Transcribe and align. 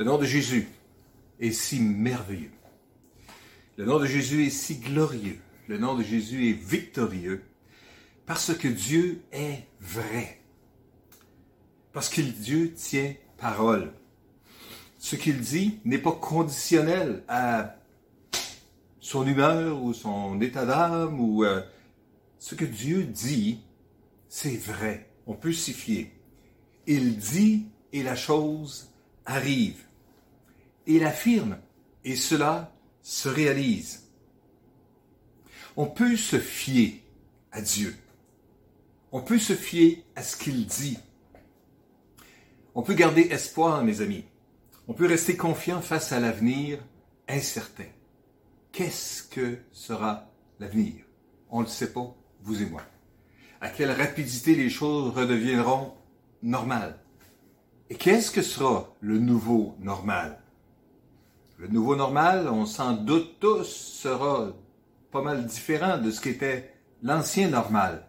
Le 0.00 0.06
nom 0.06 0.16
de 0.16 0.24
Jésus 0.24 0.66
est 1.40 1.52
si 1.52 1.78
merveilleux. 1.78 2.52
Le 3.76 3.84
nom 3.84 3.98
de 3.98 4.06
Jésus 4.06 4.46
est 4.46 4.48
si 4.48 4.76
glorieux. 4.76 5.38
Le 5.68 5.76
nom 5.76 5.94
de 5.94 6.02
Jésus 6.02 6.48
est 6.48 6.54
victorieux 6.54 7.44
parce 8.24 8.54
que 8.54 8.66
Dieu 8.66 9.20
est 9.30 9.66
vrai. 9.78 10.40
Parce 11.92 12.08
que 12.08 12.22
Dieu 12.22 12.72
tient 12.72 13.12
parole. 13.36 13.92
Ce 14.96 15.16
qu'il 15.16 15.38
dit 15.38 15.80
n'est 15.84 15.98
pas 15.98 16.12
conditionnel 16.12 17.22
à 17.28 17.76
son 19.00 19.26
humeur 19.26 19.82
ou 19.82 19.92
son 19.92 20.40
état 20.40 20.64
d'âme 20.64 21.20
ou 21.20 21.44
euh, 21.44 21.60
ce 22.38 22.54
que 22.54 22.64
Dieu 22.64 23.04
dit, 23.04 23.60
c'est 24.30 24.56
vrai. 24.56 25.10
On 25.26 25.34
peut 25.34 25.52
s'y 25.52 25.74
fier. 25.74 26.10
Il 26.86 27.18
dit 27.18 27.66
et 27.92 28.02
la 28.02 28.16
chose 28.16 28.94
arrive. 29.26 29.89
Il 30.86 31.04
affirme 31.04 31.58
et 32.04 32.16
cela 32.16 32.72
se 33.02 33.28
réalise. 33.28 34.08
On 35.76 35.86
peut 35.86 36.16
se 36.16 36.38
fier 36.38 37.02
à 37.52 37.60
Dieu. 37.60 37.94
On 39.12 39.20
peut 39.22 39.38
se 39.38 39.54
fier 39.54 40.04
à 40.16 40.22
ce 40.22 40.36
qu'il 40.36 40.66
dit. 40.66 40.98
On 42.74 42.82
peut 42.82 42.94
garder 42.94 43.22
espoir, 43.22 43.82
mes 43.84 44.00
amis. 44.00 44.24
On 44.88 44.94
peut 44.94 45.06
rester 45.06 45.36
confiant 45.36 45.80
face 45.80 46.12
à 46.12 46.20
l'avenir 46.20 46.78
incertain. 47.28 47.86
Qu'est-ce 48.72 49.22
que 49.22 49.58
sera 49.72 50.30
l'avenir? 50.58 51.04
On 51.50 51.60
ne 51.60 51.64
le 51.64 51.70
sait 51.70 51.92
pas, 51.92 52.14
vous 52.42 52.62
et 52.62 52.66
moi. 52.66 52.82
À 53.60 53.68
quelle 53.68 53.90
rapidité 53.90 54.54
les 54.54 54.70
choses 54.70 55.12
redeviendront 55.12 55.94
normales? 56.42 56.98
Et 57.90 57.96
qu'est-ce 57.96 58.30
que 58.30 58.42
sera 58.42 58.94
le 59.00 59.18
nouveau 59.18 59.74
normal? 59.80 60.40
Le 61.60 61.68
nouveau 61.68 61.94
normal, 61.94 62.48
on 62.48 62.64
s'en 62.64 62.94
doute 62.94 63.38
tous, 63.38 63.66
sera 63.66 64.50
pas 65.12 65.20
mal 65.20 65.44
différent 65.44 65.98
de 65.98 66.10
ce 66.10 66.22
qu'était 66.22 66.72
l'ancien 67.02 67.50
normal. 67.50 68.06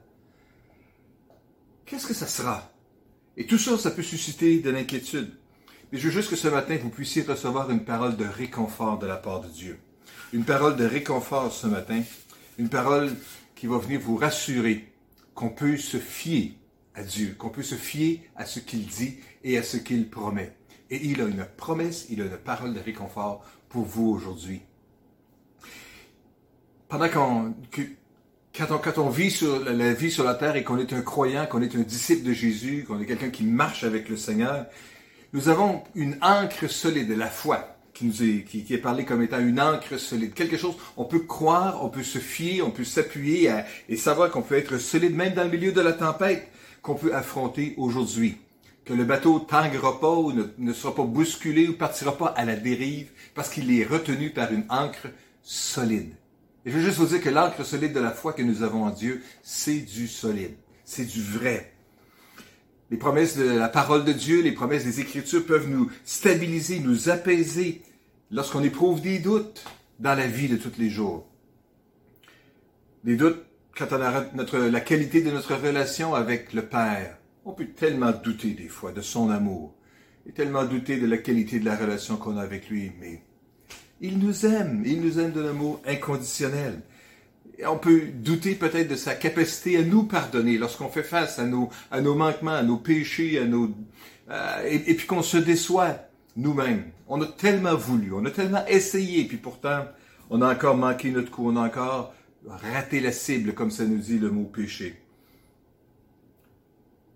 Qu'est-ce 1.86 2.08
que 2.08 2.14
ça 2.14 2.28
sera? 2.28 2.72
Et 3.36 3.46
tout 3.46 3.58
ça, 3.58 3.78
ça 3.78 3.92
peut 3.92 4.04
susciter 4.04 4.60
de 4.60 4.70
l'inquiétude. 4.70 5.34
Mais 5.92 5.98
je 5.98 6.08
veux 6.08 6.14
juste 6.14 6.30
que 6.30 6.38
ce 6.38 6.48
matin, 6.48 6.78
vous 6.82 6.90
puissiez 6.90 7.24
recevoir 7.24 7.70
une 7.70 7.84
parole 7.84 8.16
de 8.16 8.24
réconfort 8.24 9.00
de 9.00 9.08
la 9.08 9.18
part 9.18 9.42
de 9.42 9.50
Dieu. 9.50 9.78
Une 10.32 10.46
parole 10.46 10.78
de 10.78 10.86
réconfort 10.86 11.52
ce 11.52 11.68
matin. 11.68 12.04
Une 12.58 12.70
parole 12.70 13.14
qui 13.54 13.68
va 13.68 13.80
venir 13.80 14.00
vous 14.00 14.16
rassurer 14.16 14.94
qu'on 15.36 15.50
peut 15.50 15.76
se 15.76 15.98
fier 15.98 16.54
à 16.96 17.04
Dieu, 17.04 17.36
qu'on 17.38 17.50
peut 17.50 17.64
se 17.64 17.76
fier 17.76 18.24
à 18.38 18.46
ce 18.46 18.62
qu'il 18.62 18.86
dit 18.86 19.18
et 19.44 19.58
à 19.58 19.64
ce 19.64 19.76
qu'il 19.76 20.10
promet. 20.10 20.56
Et 20.92 21.00
il 21.06 21.22
a 21.22 21.26
une 21.26 21.46
promesse, 21.58 22.06
il 22.10 22.22
a 22.22 22.26
une 22.26 22.38
parole 22.38 22.74
de 22.74 22.80
réconfort 22.80 23.44
pour 23.70 23.86
vous 23.86 24.10
aujourd'hui. 24.10 24.62
Pendant 26.90 27.08
qu'on, 27.08 27.56
quand 28.54 28.68
on, 28.72 28.78
quand 28.78 28.98
on 28.98 29.10
vit 29.10 29.32
sur 29.32 29.64
la 29.64 29.94
vie 29.94 30.12
sur 30.12 30.26
la 30.26 30.36
terre 30.36 30.58
et 30.58 30.66
qu'on 30.66 30.78
est 30.78 30.92
un 30.92 31.02
croyant, 31.02 31.46
qu'on 31.46 31.62
est 31.62 31.74
un 31.78 31.82
disciple 31.82 32.28
de 32.28 32.34
Jésus, 32.34 32.84
qu'on 32.86 33.00
est 33.00 33.06
quelqu'un 33.06 33.30
qui 33.30 33.46
marche 33.46 33.86
avec 33.86 34.10
le 34.10 34.18
Seigneur, 34.18 34.66
nous 35.32 35.48
avons 35.48 35.82
une 35.96 36.18
encre 36.22 36.70
solide, 36.70 37.10
la 37.12 37.30
foi, 37.30 37.78
qui 37.94 38.04
nous 38.04 38.22
est, 38.22 38.44
qui, 38.44 38.66
est 38.74 38.78
parlé 38.78 39.06
comme 39.06 39.22
étant 39.22 39.40
une 39.40 39.62
encre 39.62 39.98
solide. 39.98 40.34
Quelque 40.34 40.58
chose, 40.58 40.76
on 40.98 41.06
peut 41.06 41.20
croire, 41.20 41.86
on 41.86 41.88
peut 41.88 42.04
se 42.04 42.20
fier, 42.20 42.62
on 42.62 42.72
peut 42.72 42.84
s'appuyer 42.84 43.50
et 43.88 43.96
savoir 43.96 44.30
qu'on 44.30 44.42
peut 44.42 44.58
être 44.58 44.78
solide 44.78 45.16
même 45.16 45.34
dans 45.34 45.46
le 45.46 45.50
milieu 45.50 45.72
de 45.72 45.80
la 45.80 45.94
tempête 45.94 46.50
qu'on 46.82 46.96
peut 46.96 47.16
affronter 47.16 47.76
aujourd'hui. 47.78 48.38
Que 48.86 48.94
le 48.94 49.06
bateau 49.06 49.40
tanguera 49.40 50.00
pas 50.00 50.16
ou 50.16 50.34
ne, 50.58 50.74
sera 50.74 50.96
pas 50.96 51.04
bousculé 51.04 51.68
ou 51.68 51.78
partira 51.78 52.18
pas 52.18 52.28
à 52.28 52.46
la 52.46 52.56
dérive 52.56 53.12
parce 53.36 53.50
qu'il 53.50 53.72
est 53.72 53.86
retenu 53.86 54.32
par 54.32 54.52
une 54.52 54.66
encre 54.70 55.08
solide. 55.44 56.14
Et 56.66 56.72
je 56.72 56.78
veux 56.78 56.84
juste 56.84 56.98
vous 56.98 57.06
dire 57.06 57.22
que 57.22 57.30
l'encre 57.30 57.64
solide 57.64 57.94
de 57.94 58.00
la 58.00 58.12
foi 58.12 58.34
que 58.34 58.42
nous 58.42 58.64
avons 58.64 58.84
en 58.84 58.90
Dieu, 58.90 59.22
c'est 59.44 59.80
du 59.80 60.08
solide, 60.08 60.56
c'est 60.84 61.06
du 61.06 61.22
vrai. 61.22 61.74
Les 62.92 62.98
promesses 62.98 63.38
de 63.38 63.44
la 63.44 63.70
parole 63.70 64.04
de 64.04 64.14
Dieu, 64.14 64.42
les 64.42 64.52
promesses 64.52 64.84
des 64.84 65.00
Écritures 65.00 65.46
peuvent 65.46 65.70
nous 65.70 65.90
stabiliser, 66.04 66.80
nous 66.80 67.10
apaiser 67.10 67.84
lorsqu'on 68.32 68.64
éprouve 68.64 69.02
des 69.02 69.20
doutes 69.20 69.64
dans 70.00 70.16
la 70.16 70.28
vie 70.28 70.50
de 70.50 70.58
tous 70.58 70.74
les 70.78 70.90
jours. 70.90 71.28
Des 73.04 73.16
doutes 73.16 73.44
quant 73.78 73.86
à 73.86 74.26
la 74.70 74.82
qualité 74.82 75.22
de 75.22 75.32
notre 75.32 75.56
relation 75.56 76.14
avec 76.14 76.54
le 76.54 76.66
Père. 76.66 77.18
On 77.44 77.54
peut 77.54 77.66
tellement 77.66 78.12
douter 78.12 78.52
des 78.52 78.68
fois 78.68 78.92
de 78.92 79.02
son 79.02 79.32
amour 79.32 79.74
et 80.28 80.32
tellement 80.32 80.64
douter 80.64 80.98
de 80.98 81.08
la 81.08 81.18
qualité 81.18 81.60
de 81.60 81.66
la 81.66 81.76
relation 81.76 82.18
qu'on 82.18 82.38
a 82.38 82.42
avec 82.42 82.70
lui, 82.70 82.92
mais 83.00 83.24
il 84.00 84.20
nous 84.20 84.46
aime, 84.46 84.84
il 84.86 85.02
nous 85.02 85.20
aime 85.20 85.32
de 85.32 85.42
l'amour 85.42 85.82
inconditionnel. 85.88 86.82
Et 87.58 87.66
on 87.66 87.80
peut 87.80 88.02
douter 88.14 88.54
peut-être 88.54 88.88
de 88.88 88.96
sa 88.96 89.16
capacité 89.16 89.78
à 89.78 89.84
nous 89.84 90.04
pardonner 90.04 90.60
lorsqu'on 90.60 90.90
fait 90.90 91.04
face 91.04 91.40
à 91.40 91.46
nos, 91.46 91.70
à 91.90 92.02
nos 92.02 92.14
manquements, 92.14 92.52
à 92.52 92.64
nos 92.64 92.78
péchés, 92.78 93.40
à 93.40 93.46
nos, 93.46 93.72
euh, 94.30 94.68
et, 94.68 94.94
puis 94.94 95.08
qu'on 95.08 95.24
se 95.24 95.38
déçoit 95.38 95.96
nous-mêmes. 96.36 96.86
On 97.08 97.22
a 97.22 97.26
tellement 97.26 97.76
voulu, 97.76 98.14
on 98.14 98.24
a 98.26 98.32
tellement 98.32 98.66
essayé, 98.68 99.26
puis 99.26 99.38
pourtant, 99.38 99.86
on 100.30 100.44
a 100.44 100.54
encore 100.54 100.78
manqué 100.78 101.10
notre 101.10 101.32
coup, 101.32 101.50
on 101.50 101.56
a 101.56 101.66
encore 101.66 102.14
raté 102.48 103.00
la 103.00 103.12
cible, 103.12 103.54
comme 103.54 103.72
ça 103.72 103.84
nous 103.84 103.98
dit 103.98 104.20
le 104.20 104.30
mot 104.30 104.46
péché. 104.46 105.01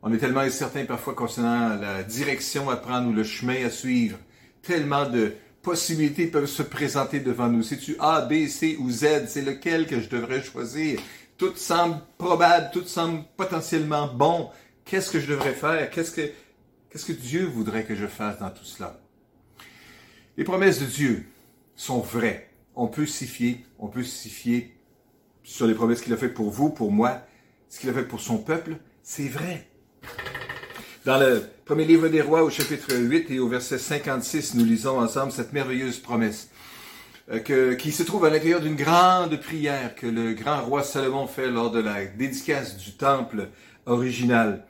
On 0.07 0.13
est 0.13 0.19
tellement 0.19 0.41
incertain 0.41 0.85
parfois 0.85 1.15
concernant 1.15 1.75
la 1.81 2.03
direction 2.03 2.69
à 2.69 2.77
prendre 2.77 3.09
ou 3.09 3.13
le 3.13 3.23
chemin 3.23 3.65
à 3.65 3.71
suivre. 3.71 4.19
Tellement 4.61 5.09
de, 5.09 5.33
possibilités 5.65 6.27
peuvent 6.27 6.45
se 6.45 6.61
présenter 6.61 7.19
devant 7.19 7.47
nous. 7.47 7.63
Si 7.63 7.79
tu 7.79 7.95
A, 7.99 8.21
B, 8.21 8.45
C 8.45 8.77
ou 8.79 8.91
Z, 8.91 9.25
c'est 9.27 9.41
lequel 9.41 9.87
que 9.87 9.99
je 9.99 10.07
devrais 10.07 10.43
choisir? 10.43 10.99
Tout 11.39 11.55
semble 11.55 12.01
probable, 12.19 12.69
tout 12.71 12.85
semble 12.85 13.23
potentiellement 13.35 14.07
bon. 14.07 14.51
Qu'est-ce 14.85 15.09
que 15.09 15.19
je 15.19 15.25
devrais 15.25 15.53
faire? 15.53 15.89
Qu'est-ce 15.89 16.11
que, 16.11 16.29
qu'est-ce 16.89 17.07
que 17.07 17.13
Dieu 17.13 17.45
voudrait 17.45 17.83
que 17.83 17.95
je 17.95 18.05
fasse 18.05 18.37
dans 18.37 18.51
tout 18.51 18.63
cela? 18.63 19.01
Les 20.37 20.43
promesses 20.43 20.79
de 20.81 20.85
Dieu 20.85 21.25
sont 21.75 22.01
vraies. 22.01 22.51
On 22.75 22.85
peut 22.85 23.07
s'y 23.07 23.25
fier, 23.25 23.65
on 23.79 23.87
peut 23.87 24.03
s'y 24.03 24.29
fier 24.29 24.71
sur 25.41 25.65
les 25.65 25.73
promesses 25.73 26.01
qu'il 26.01 26.13
a 26.13 26.17
faites 26.17 26.35
pour 26.35 26.51
vous, 26.51 26.69
pour 26.69 26.91
moi, 26.91 27.21
ce 27.69 27.79
qu'il 27.79 27.89
a 27.89 27.93
fait 27.93 28.07
pour 28.07 28.21
son 28.21 28.37
peuple. 28.37 28.77
C'est 29.01 29.29
vrai. 29.29 29.67
Dans 31.05 31.19
le 31.19 31.43
premier 31.65 31.85
livre 31.85 32.07
des 32.07 32.21
rois 32.21 32.41
au 32.41 32.49
chapitre 32.49 32.95
8 32.95 33.29
et 33.29 33.37
au 33.37 33.47
verset 33.47 33.77
56, 33.77 34.55
nous 34.55 34.65
lisons 34.65 34.99
ensemble 34.99 35.31
cette 35.31 35.53
merveilleuse 35.53 35.99
promesse 35.99 36.49
euh, 37.31 37.75
qui 37.75 37.91
se 37.91 38.01
trouve 38.01 38.25
à 38.25 38.31
l'intérieur 38.31 38.59
d'une 38.59 38.75
grande 38.75 39.39
prière 39.39 39.93
que 39.93 40.07
le 40.07 40.33
grand 40.33 40.63
roi 40.63 40.81
Salomon 40.81 41.27
fait 41.27 41.51
lors 41.51 41.69
de 41.69 41.79
la 41.79 42.05
dédicace 42.05 42.75
du 42.77 42.93
temple 42.93 43.49
original. 43.85 44.65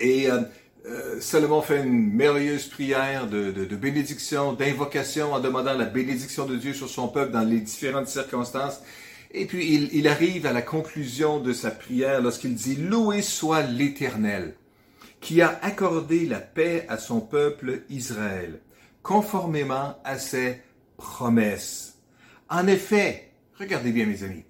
Et 0.00 0.30
euh, 0.30 0.42
euh, 0.84 1.18
Salomon 1.18 1.62
fait 1.62 1.82
une 1.82 2.12
merveilleuse 2.12 2.66
prière 2.66 3.26
de, 3.26 3.50
de, 3.50 3.64
de 3.64 3.76
bénédiction, 3.76 4.52
d'invocation 4.52 5.32
en 5.32 5.40
demandant 5.40 5.72
la 5.72 5.86
bénédiction 5.86 6.44
de 6.44 6.56
Dieu 6.56 6.74
sur 6.74 6.90
son 6.90 7.08
peuple 7.08 7.32
dans 7.32 7.48
les 7.48 7.60
différentes 7.60 8.08
circonstances. 8.08 8.82
Et 9.30 9.46
puis 9.46 9.72
il, 9.72 9.88
il 9.94 10.08
arrive 10.08 10.44
à 10.44 10.52
la 10.52 10.60
conclusion 10.60 11.40
de 11.40 11.54
sa 11.54 11.70
prière 11.70 12.20
lorsqu'il 12.20 12.54
dit 12.54 12.76
Loué 12.76 13.22
soit 13.22 13.62
l'Éternel 13.62 14.52
qui 15.20 15.42
a 15.42 15.58
accordé 15.62 16.26
la 16.26 16.40
paix 16.40 16.86
à 16.88 16.98
son 16.98 17.20
peuple 17.20 17.82
Israël, 17.90 18.60
conformément 19.02 19.98
à 20.04 20.18
ses 20.18 20.60
promesses. 20.96 21.98
En 22.48 22.66
effet, 22.66 23.32
regardez 23.58 23.92
bien 23.92 24.06
mes 24.06 24.22
amis, 24.22 24.44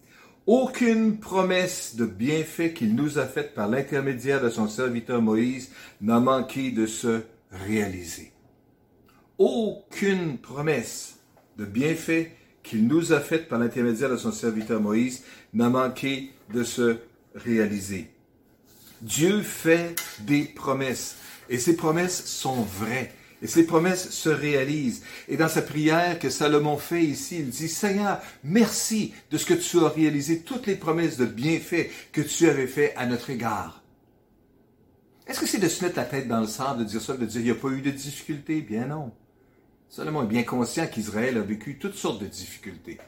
aucune 0.47 1.19
promesse 1.19 1.97
de 1.97 2.07
bienfait 2.07 2.73
qu'il 2.73 2.95
nous 2.95 3.19
a 3.19 3.27
faite 3.27 3.55
par 3.55 3.69
l'intermédiaire 3.69 4.43
de 4.43 4.49
son 4.49 4.69
serviteur 4.69 5.21
Moïse 5.21 5.71
n'a 6.01 6.21
manqué 6.21 6.71
de 6.71 6.87
se 6.87 7.23
réaliser. 7.51 8.33
Aucune 9.37 10.39
promesse 10.39 11.19
de 11.59 11.65
bienfait 11.65 12.33
qu'il 12.63 12.87
nous 12.87 13.13
a 13.13 13.21
faite 13.21 13.49
par 13.49 13.59
l'intermédiaire 13.59 14.11
de 14.11 14.17
son 14.17 14.33
serviteur 14.33 14.81
Moïse 14.81 15.23
n'a 15.53 15.69
manqué 15.69 16.33
de 16.53 16.63
se 16.63 16.97
réaliser. 17.35 18.11
Dieu 19.03 19.43
fait 19.43 19.95
des 20.21 20.43
promesses 20.43 21.17
et 21.49 21.59
ces 21.59 21.77
promesses 21.77 22.25
sont 22.27 22.63
vraies. 22.63 23.13
Et 23.41 23.47
ces 23.47 23.65
promesses 23.65 24.11
se 24.11 24.29
réalisent. 24.29 25.03
Et 25.29 25.37
dans 25.37 25.49
sa 25.49 25.63
prière 25.63 26.19
que 26.19 26.29
Salomon 26.29 26.77
fait 26.77 27.05
ici, 27.05 27.39
il 27.39 27.51
dit, 27.51 27.69
Seigneur, 27.69 28.21
merci 28.43 29.15
de 29.31 29.39
ce 29.39 29.47
que 29.47 29.55
tu 29.55 29.79
as 29.79 29.89
réalisé, 29.89 30.41
toutes 30.41 30.67
les 30.67 30.75
promesses 30.75 31.17
de 31.17 31.25
bienfaits 31.25 31.89
que 32.11 32.21
tu 32.21 32.49
avais 32.49 32.67
fait 32.67 32.95
à 32.97 33.07
notre 33.07 33.31
égard. 33.31 33.83
Est-ce 35.29 35.41
que 35.41 35.47
c'est 35.47 35.59
de 35.59 35.69
se 35.69 35.85
mettre 35.85 35.99
la 35.99 36.05
tête 36.05 36.27
dans 36.27 36.41
le 36.41 36.49
sable, 36.49 36.81
de 36.81 36.85
dire 36.85 37.01
ça, 37.01 37.17
de 37.17 37.27
dire, 37.27 37.41
il 37.41 37.45
n'y 37.45 37.51
a 37.51 37.55
pas 37.55 37.69
eu 37.69 37.81
de 37.81 37.91
difficultés? 37.91 38.61
Bien 38.61 38.87
non. 38.87 39.13
Salomon 39.89 40.25
est 40.25 40.27
bien 40.27 40.43
conscient 40.43 40.87
qu'Israël 40.87 41.37
a 41.39 41.43
vécu 41.43 41.79
toutes 41.79 41.95
sortes 41.95 42.21
de 42.21 42.27
difficultés. 42.27 42.99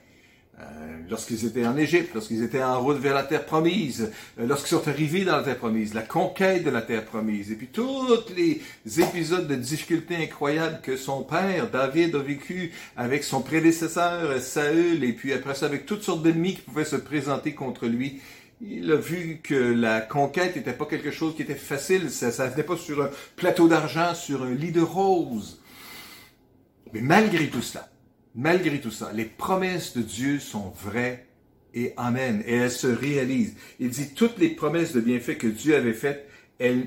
Euh, 0.61 0.99
lorsqu'ils 1.09 1.47
étaient 1.47 1.67
en 1.67 1.77
Égypte, 1.77 2.11
lorsqu'ils 2.15 2.43
étaient 2.43 2.63
en 2.63 2.81
route 2.81 2.99
vers 2.99 3.15
la 3.15 3.23
terre 3.23 3.45
promise, 3.45 4.11
euh, 4.39 4.47
lorsqu'ils 4.47 4.77
sont 4.77 4.89
arrivés 4.89 5.25
dans 5.25 5.37
la 5.37 5.43
terre 5.43 5.59
promise, 5.59 5.95
la 5.95 6.03
conquête 6.03 6.65
de 6.65 6.71
la 6.71 6.83
terre 6.83 7.05
promise, 7.05 7.51
et 7.51 7.55
puis 7.55 7.69
tous 7.69 8.09
les 8.37 8.61
épisodes 9.01 9.47
de 9.47 9.55
difficultés 9.55 10.17
incroyables 10.17 10.81
que 10.83 10.97
son 10.97 11.23
père, 11.23 11.71
David, 11.71 12.15
a 12.15 12.19
vécu 12.19 12.73
avec 12.97 13.25
son 13.25 13.41
prédécesseur, 13.41 14.41
Saül, 14.41 15.03
et 15.05 15.13
puis 15.13 15.33
après 15.33 15.55
ça 15.55 15.67
avec 15.67 15.87
toutes 15.87 16.03
sortes 16.03 16.23
d'ennemis 16.23 16.57
qui 16.57 16.63
pouvaient 16.63 16.85
se 16.85 16.97
présenter 16.97 17.55
contre 17.55 17.87
lui. 17.87 18.21
Il 18.61 18.93
a 18.93 18.97
vu 18.97 19.41
que 19.43 19.55
la 19.55 20.03
conquête 20.03 20.57
n'était 20.57 20.75
pas 20.75 20.85
quelque 20.85 21.11
chose 21.11 21.35
qui 21.35 21.43
était 21.43 21.55
facile, 21.55 22.11
ça 22.11 22.27
ne 22.47 22.51
venait 22.51 22.63
pas 22.63 22.77
sur 22.77 23.03
un 23.03 23.11
plateau 23.37 23.69
d'argent, 23.69 24.15
sur 24.15 24.43
un 24.43 24.53
lit 24.53 24.73
de 24.73 24.83
roses. 24.83 25.63
Mais 26.93 27.01
malgré 27.01 27.49
tout 27.49 27.63
cela, 27.63 27.90
malgré 28.35 28.81
tout 28.81 28.91
ça, 28.91 29.13
les 29.13 29.25
promesses 29.25 29.97
de 29.97 30.03
Dieu 30.03 30.39
sont 30.39 30.73
vraies 30.83 31.27
et 31.75 31.95
amen, 31.97 32.43
et 32.47 32.57
elles 32.57 32.71
se 32.71 32.87
réalisent. 32.87 33.55
Il 33.79 33.91
dit 33.91 34.15
toutes 34.15 34.39
les 34.39 34.51
promesses 34.51 34.93
de 34.93 35.01
bienfaits 35.01 35.39
que 35.39 35.47
Dieu 35.47 35.77
avait 35.77 35.93
faites, 35.93 36.27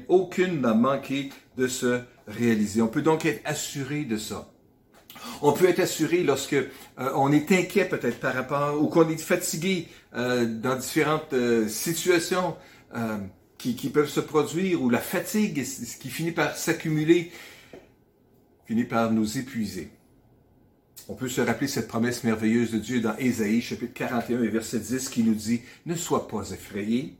aucune 0.07 0.62
n'a 0.62 0.74
manqué 0.74 1.30
de 1.57 1.68
se 1.68 2.01
réaliser. 2.28 2.81
On 2.81 2.88
peut 2.88 3.01
donc 3.01 3.25
être 3.25 3.42
assuré 3.45 4.04
de 4.04 4.18
ça. 4.18 4.50
On 5.42 5.54
peut 5.54 5.68
être 5.68 5.80
assuré 5.80 6.24
lorsque 6.24 6.54
euh, 6.54 6.66
on 7.16 7.31
est 7.31 7.51
inquiet 7.51 7.86
peut-être 7.86 8.19
par 8.19 8.34
rapport 8.34 8.81
ou 8.81 8.88
qu'on 8.88 9.07
est 9.10 9.18
fatigué 9.18 9.88
euh, 10.16 10.46
dans 10.46 10.75
différentes 10.75 11.34
euh, 11.34 11.68
situations 11.68 12.56
qui, 13.57 13.89
peuvent 13.89 14.10
se 14.10 14.19
produire 14.19 14.84
ou 14.84 14.89
la 14.89 15.00
fatigue 15.00 15.63
qui 15.63 16.10
finit 16.10 16.31
par 16.31 16.56
s'accumuler 16.56 17.31
finit 18.68 18.84
par 18.84 19.12
nous 19.12 19.39
épuiser. 19.39 19.89
On 21.09 21.15
peut 21.15 21.27
se 21.27 21.41
rappeler 21.41 21.67
cette 21.67 21.89
promesse 21.89 22.23
merveilleuse 22.23 22.71
de 22.71 22.77
Dieu 22.77 23.01
dans 23.01 23.17
Ésaïe 23.17 23.61
chapitre 23.61 23.94
41 23.94 24.41
et 24.41 24.47
verset 24.47 24.79
10 24.79 25.09
qui 25.09 25.23
nous 25.23 25.33
dit, 25.33 25.61
Ne 25.85 25.95
sois 25.95 26.29
pas 26.29 26.51
effrayé, 26.51 27.17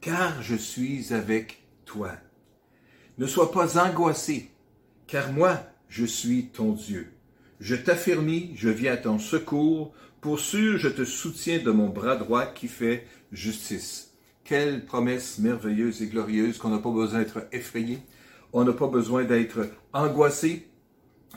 car 0.00 0.40
je 0.42 0.54
suis 0.54 1.12
avec 1.12 1.64
toi. 1.86 2.12
Ne 3.18 3.26
sois 3.26 3.50
pas 3.50 3.84
angoissé, 3.84 4.50
car 5.08 5.32
moi, 5.32 5.60
je 5.88 6.04
suis 6.04 6.50
ton 6.52 6.72
Dieu. 6.72 7.12
Je 7.58 7.74
t'affirmis, 7.74 8.52
je 8.54 8.68
viens 8.68 8.92
à 8.92 8.96
ton 8.96 9.18
secours, 9.18 9.92
pour 10.20 10.38
sûr 10.38 10.78
je 10.78 10.88
te 10.88 11.04
soutiens 11.04 11.58
de 11.58 11.72
mon 11.72 11.88
bras 11.88 12.14
droit 12.14 12.46
qui 12.46 12.68
fait 12.68 13.08
justice. 13.32 14.14
Quelle 14.44 14.86
promesse 14.86 15.38
merveilleuse 15.38 16.00
et 16.00 16.06
glorieuse 16.06 16.58
qu'on 16.58 16.70
n'a 16.70 16.78
pas 16.78 16.92
besoin 16.92 17.18
d'être 17.18 17.48
effrayé, 17.50 17.98
on 18.52 18.62
n'a 18.62 18.72
pas 18.72 18.88
besoin 18.88 19.24
d'être 19.24 19.68
angoissé, 19.92 20.69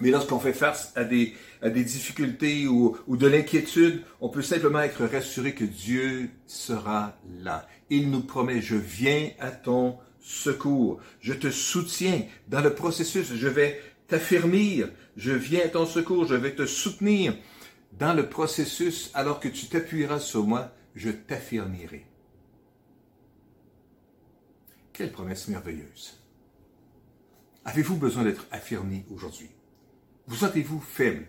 mais 0.01 0.09
lorsqu'on 0.09 0.39
fait 0.39 0.53
face 0.53 0.91
à 0.95 1.03
des, 1.03 1.35
difficultés 1.61 2.67
ou, 2.67 2.97
de 3.07 3.27
l'inquiétude, 3.27 4.03
on 4.21 4.29
peut 4.29 4.41
simplement 4.41 4.81
être 4.81 5.05
rassuré 5.05 5.53
que 5.53 5.65
Dieu 5.65 6.29
sera 6.47 7.17
là. 7.41 7.67
Il 7.89 8.09
nous 8.09 8.21
promet, 8.21 8.61
je 8.61 8.75
viens 8.75 9.29
à 9.39 9.51
ton 9.51 9.97
secours, 10.19 10.99
je 11.19 11.33
te 11.33 11.51
soutiens 11.51 12.23
dans 12.47 12.61
le 12.61 12.73
processus, 12.73 13.33
je 13.35 13.47
vais 13.47 13.81
t'affermir, 14.07 14.89
je 15.15 15.31
viens 15.31 15.65
à 15.65 15.69
ton 15.69 15.85
secours, 15.85 16.25
je 16.25 16.35
vais 16.35 16.55
te 16.55 16.65
soutenir 16.65 17.35
dans 17.99 18.13
le 18.13 18.27
processus 18.27 19.11
alors 19.13 19.39
que 19.39 19.47
tu 19.47 19.67
t'appuieras 19.67 20.19
sur 20.19 20.43
moi, 20.43 20.71
je 20.95 21.11
t'affirmerai. 21.11 22.07
Quelle 24.91 25.11
promesse 25.11 25.47
merveilleuse. 25.47 26.19
Avez-vous 27.65 27.95
besoin 27.95 28.23
d'être 28.23 28.45
affirmé 28.51 29.05
aujourd'hui? 29.09 29.49
Vous 30.27 30.37
sentez-vous 30.37 30.79
faible? 30.79 31.25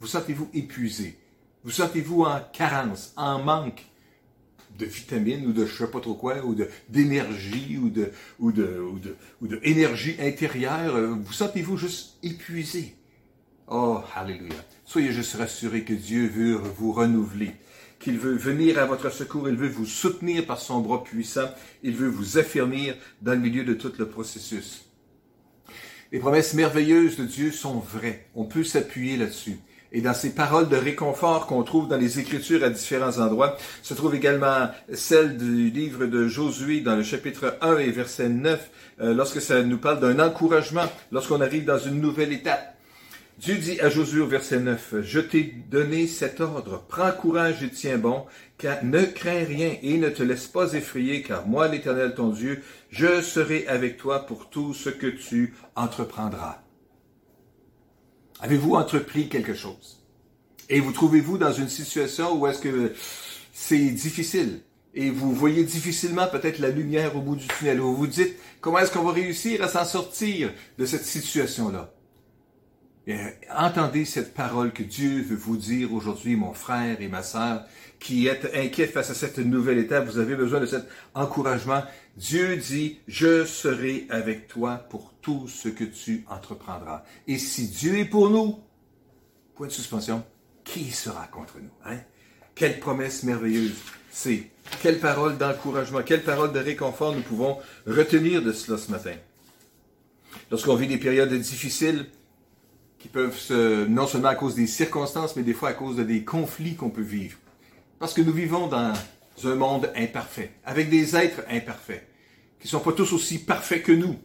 Vous 0.00 0.06
sentez-vous 0.06 0.48
épuisé? 0.54 1.18
Vous 1.64 1.70
sentez-vous 1.70 2.22
en 2.22 2.40
carence, 2.52 3.12
en 3.16 3.42
manque 3.42 3.84
de 4.78 4.86
vitamines 4.86 5.46
ou 5.46 5.52
de 5.52 5.66
je 5.66 5.76
sais 5.76 5.90
pas 5.90 6.00
trop 6.00 6.14
quoi, 6.14 6.44
ou 6.44 6.56
d'énergie 6.88 7.78
ou 7.82 7.90
de, 7.90 8.10
ou 8.38 8.52
de, 8.52 8.78
ou 8.78 8.98
de, 8.98 9.16
ou 9.42 9.48
de 9.48 9.60
énergie 9.64 10.16
intérieure? 10.20 11.16
Vous 11.16 11.32
sentez-vous 11.32 11.76
juste 11.76 12.16
épuisé? 12.22 12.94
Oh, 13.66 14.00
alléluia. 14.14 14.54
Soyez 14.86 15.12
juste 15.12 15.34
rassurés 15.34 15.84
que 15.84 15.92
Dieu 15.92 16.26
veut 16.28 16.54
vous 16.54 16.92
renouveler, 16.92 17.52
qu'il 18.00 18.18
veut 18.18 18.36
venir 18.36 18.78
à 18.78 18.86
votre 18.86 19.10
secours, 19.10 19.48
il 19.48 19.56
veut 19.56 19.68
vous 19.68 19.84
soutenir 19.84 20.46
par 20.46 20.58
son 20.58 20.80
bras 20.80 21.04
puissant, 21.04 21.50
il 21.82 21.94
veut 21.94 22.08
vous 22.08 22.38
affermir 22.38 22.96
dans 23.20 23.32
le 23.32 23.40
milieu 23.40 23.64
de 23.64 23.74
tout 23.74 23.92
le 23.98 24.08
processus. 24.08 24.87
Les 26.10 26.20
promesses 26.20 26.54
merveilleuses 26.54 27.18
de 27.18 27.24
Dieu 27.24 27.50
sont 27.50 27.80
vraies. 27.80 28.24
On 28.34 28.44
peut 28.44 28.64
s'appuyer 28.64 29.18
là-dessus. 29.18 29.58
Et 29.92 30.00
dans 30.00 30.14
ces 30.14 30.34
paroles 30.34 30.70
de 30.70 30.76
réconfort 30.76 31.46
qu'on 31.46 31.62
trouve 31.62 31.86
dans 31.86 31.98
les 31.98 32.18
Écritures 32.18 32.64
à 32.64 32.70
différents 32.70 33.18
endroits, 33.18 33.58
se 33.82 33.92
trouve 33.92 34.14
également 34.14 34.70
celle 34.92 35.36
du 35.36 35.68
livre 35.68 36.06
de 36.06 36.26
Josué 36.26 36.80
dans 36.80 36.96
le 36.96 37.02
chapitre 37.02 37.58
1 37.60 37.76
et 37.78 37.90
verset 37.90 38.30
9, 38.30 38.70
euh, 39.00 39.12
lorsque 39.12 39.42
ça 39.42 39.62
nous 39.62 39.76
parle 39.76 40.00
d'un 40.00 40.18
encouragement, 40.18 40.86
lorsqu'on 41.12 41.42
arrive 41.42 41.66
dans 41.66 41.78
une 41.78 42.00
nouvelle 42.00 42.32
étape. 42.32 42.77
Dieu 43.38 43.54
dit 43.54 43.78
à 43.78 43.88
Josué 43.88 44.20
au 44.20 44.26
verset 44.26 44.58
9, 44.58 44.96
Je 45.02 45.20
t'ai 45.20 45.54
donné 45.70 46.08
cet 46.08 46.40
ordre, 46.40 46.84
prends 46.88 47.12
courage 47.12 47.62
et 47.62 47.70
tiens 47.70 47.96
bon, 47.96 48.26
car 48.58 48.84
ne 48.84 49.04
crains 49.04 49.44
rien 49.44 49.76
et 49.80 49.96
ne 49.96 50.08
te 50.08 50.24
laisse 50.24 50.48
pas 50.48 50.72
effrayer, 50.72 51.22
car 51.22 51.46
moi, 51.46 51.68
l'Éternel 51.68 52.16
ton 52.16 52.30
Dieu, 52.30 52.60
je 52.90 53.22
serai 53.22 53.64
avec 53.68 53.96
toi 53.96 54.26
pour 54.26 54.50
tout 54.50 54.74
ce 54.74 54.90
que 54.90 55.06
tu 55.06 55.54
entreprendras. 55.76 56.64
Avez-vous 58.40 58.74
entrepris 58.74 59.28
quelque 59.28 59.54
chose? 59.54 60.04
Et 60.68 60.80
vous 60.80 60.90
trouvez-vous 60.90 61.38
dans 61.38 61.52
une 61.52 61.68
situation 61.68 62.36
où 62.36 62.48
est-ce 62.48 62.60
que 62.60 62.92
c'est 63.52 63.90
difficile? 63.90 64.62
Et 64.94 65.10
vous 65.10 65.32
voyez 65.32 65.62
difficilement 65.62 66.26
peut-être 66.26 66.58
la 66.58 66.70
lumière 66.70 67.14
au 67.14 67.20
bout 67.20 67.36
du 67.36 67.46
tunnel. 67.46 67.78
Vous 67.78 67.94
vous 67.94 68.08
dites, 68.08 68.34
comment 68.60 68.80
est-ce 68.80 68.90
qu'on 68.90 69.04
va 69.04 69.12
réussir 69.12 69.62
à 69.62 69.68
s'en 69.68 69.84
sortir 69.84 70.52
de 70.76 70.86
cette 70.86 71.04
situation-là? 71.04 71.94
Entendez 73.56 74.04
cette 74.04 74.34
parole 74.34 74.72
que 74.72 74.82
Dieu 74.82 75.22
veut 75.22 75.36
vous 75.36 75.56
dire 75.56 75.92
aujourd'hui, 75.92 76.36
mon 76.36 76.52
frère 76.52 77.00
et 77.00 77.08
ma 77.08 77.22
sœur, 77.22 77.64
qui 78.00 78.26
êtes 78.26 78.50
inquiet 78.54 78.86
face 78.86 79.10
à 79.10 79.14
cette 79.14 79.38
nouvelle 79.38 79.78
étape. 79.78 80.06
Vous 80.06 80.18
avez 80.18 80.36
besoin 80.36 80.60
de 80.60 80.66
cet 80.66 80.86
encouragement. 81.14 81.82
Dieu 82.16 82.56
dit, 82.56 82.98
je 83.08 83.44
serai 83.44 84.06
avec 84.10 84.46
toi 84.48 84.76
pour 84.90 85.12
tout 85.22 85.48
ce 85.48 85.68
que 85.68 85.84
tu 85.84 86.24
entreprendras. 86.28 87.04
Et 87.26 87.38
si 87.38 87.68
Dieu 87.68 87.98
est 87.98 88.04
pour 88.04 88.30
nous, 88.30 88.58
point 89.54 89.66
de 89.66 89.72
suspension, 89.72 90.24
qui 90.64 90.90
sera 90.90 91.26
contre 91.26 91.58
nous? 91.60 91.70
Hein? 91.84 91.98
Quelle 92.54 92.78
promesse 92.78 93.22
merveilleuse 93.22 93.76
c'est. 94.10 94.50
Quelle 94.82 94.98
parole 94.98 95.38
d'encouragement, 95.38 96.02
quelle 96.02 96.22
parole 96.22 96.52
de 96.52 96.58
réconfort 96.58 97.14
nous 97.14 97.22
pouvons 97.22 97.58
retenir 97.86 98.42
de 98.42 98.52
cela 98.52 98.76
ce 98.76 98.90
matin. 98.90 99.14
Lorsqu'on 100.50 100.74
vit 100.74 100.86
des 100.86 100.98
périodes 100.98 101.32
difficiles, 101.32 102.06
qui 102.98 103.08
peuvent 103.08 103.38
se, 103.38 103.86
non 103.86 104.06
seulement 104.06 104.28
à 104.28 104.34
cause 104.34 104.54
des 104.54 104.66
circonstances, 104.66 105.36
mais 105.36 105.42
des 105.42 105.54
fois 105.54 105.70
à 105.70 105.72
cause 105.72 105.96
de 105.96 106.02
des 106.02 106.24
conflits 106.24 106.74
qu'on 106.74 106.90
peut 106.90 107.00
vivre. 107.00 107.38
Parce 107.98 108.12
que 108.12 108.22
nous 108.22 108.32
vivons 108.32 108.66
dans 108.66 108.92
un 109.44 109.54
monde 109.54 109.90
imparfait, 109.96 110.52
avec 110.64 110.90
des 110.90 111.16
êtres 111.16 111.42
imparfaits, 111.48 112.06
qui 112.58 112.66
ne 112.66 112.70
sont 112.70 112.80
pas 112.80 112.92
tous 112.92 113.12
aussi 113.12 113.38
parfaits 113.38 113.84
que 113.84 113.92
nous. 113.92 114.16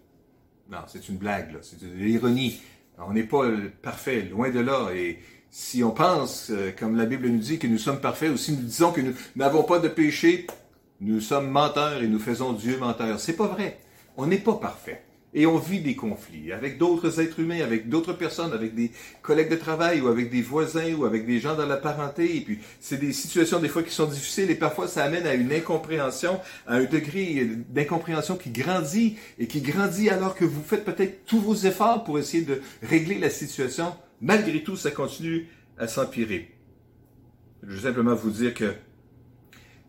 Non, 0.72 0.80
c'est 0.88 1.08
une 1.08 1.18
blague, 1.18 1.56
c'est 1.62 1.84
de 1.84 1.94
l'ironie. 1.94 2.62
On 2.98 3.14
n'est 3.14 3.24
pas 3.24 3.46
parfait, 3.82 4.24
loin 4.24 4.50
de 4.50 4.60
là. 4.60 4.90
Et 4.96 5.20
si 5.52 5.84
on 5.84 5.92
pense, 5.92 6.50
euh, 6.50 6.72
comme 6.78 6.96
la 6.96 7.06
Bible 7.06 7.28
nous 7.28 7.40
dit, 7.40 7.60
que 7.60 7.68
nous 7.68 7.78
sommes 7.78 8.00
parfaits, 8.00 8.32
ou 8.32 8.38
si 8.38 8.54
nous 8.54 8.62
disons 8.62 8.92
que 8.92 9.02
nous 9.02 9.14
n'avons 9.36 9.64
pas 9.64 9.80
de 9.80 9.88
péché, 9.88 10.48
nous 11.02 11.20
sommes 11.20 11.50
menteurs 11.50 12.02
et 12.02 12.08
nous 12.08 12.20
faisons 12.20 12.54
Dieu 12.54 12.78
menteur. 12.78 13.20
C'est 13.20 13.36
pas 13.36 13.48
vrai. 13.48 13.80
On 14.16 14.26
n'est 14.26 14.38
pas 14.38 14.54
parfait 14.54 15.04
et 15.34 15.46
on 15.46 15.58
vit 15.58 15.80
des 15.80 15.96
conflits 15.96 16.52
avec 16.52 16.78
d'autres 16.78 17.20
êtres 17.20 17.40
humains, 17.40 17.62
avec 17.62 17.90
d'autres 17.90 18.14
personnes, 18.14 18.54
avec 18.54 18.76
des 18.76 18.92
collègues 19.22 19.50
de 19.50 19.56
travail 19.56 20.02
ou 20.02 20.08
avec 20.08 20.30
des 20.30 20.42
voisins 20.42 20.94
ou 20.94 21.06
avec 21.06 21.26
des 21.26 21.40
gens 21.40 21.56
dans 21.56 21.66
la 21.66 21.78
parenté. 21.78 22.38
Et 22.38 22.42
puis, 22.42 22.60
c'est 22.80 23.00
des 23.00 23.14
situations 23.14 23.60
des 23.60 23.70
fois 23.70 23.84
qui 23.84 23.94
sont 23.94 24.06
difficiles 24.06 24.52
et 24.52 24.56
parfois 24.56 24.88
ça 24.88 25.04
amène 25.04 25.26
à 25.26 25.34
une 25.34 25.52
incompréhension, 25.52 26.40
à 26.68 26.76
un 26.76 26.84
degré 26.84 27.48
d'incompréhension 27.70 28.36
qui 28.36 28.52
grandit 28.52 29.18
et 29.40 29.48
qui 29.48 29.62
grandit 29.62 30.10
alors 30.10 30.36
que 30.36 30.46
vous 30.46 30.62
faites 30.62 30.86
peut-être 30.86 31.26
tous 31.26 31.40
vos 31.40 31.56
efforts 31.56 32.04
pour 32.04 32.20
essayer 32.20 32.44
de 32.44 32.62
régler 32.82 33.18
la 33.18 33.30
situation. 33.30 33.96
Malgré 34.22 34.64
tout, 34.64 34.76
ça 34.76 34.92
continue 34.92 35.48
à 35.78 35.88
s'empirer. 35.88 36.52
Je 37.64 37.74
veux 37.74 37.82
simplement 37.82 38.16
vous 38.16 38.30
dire 38.30 38.54
que 38.54 38.74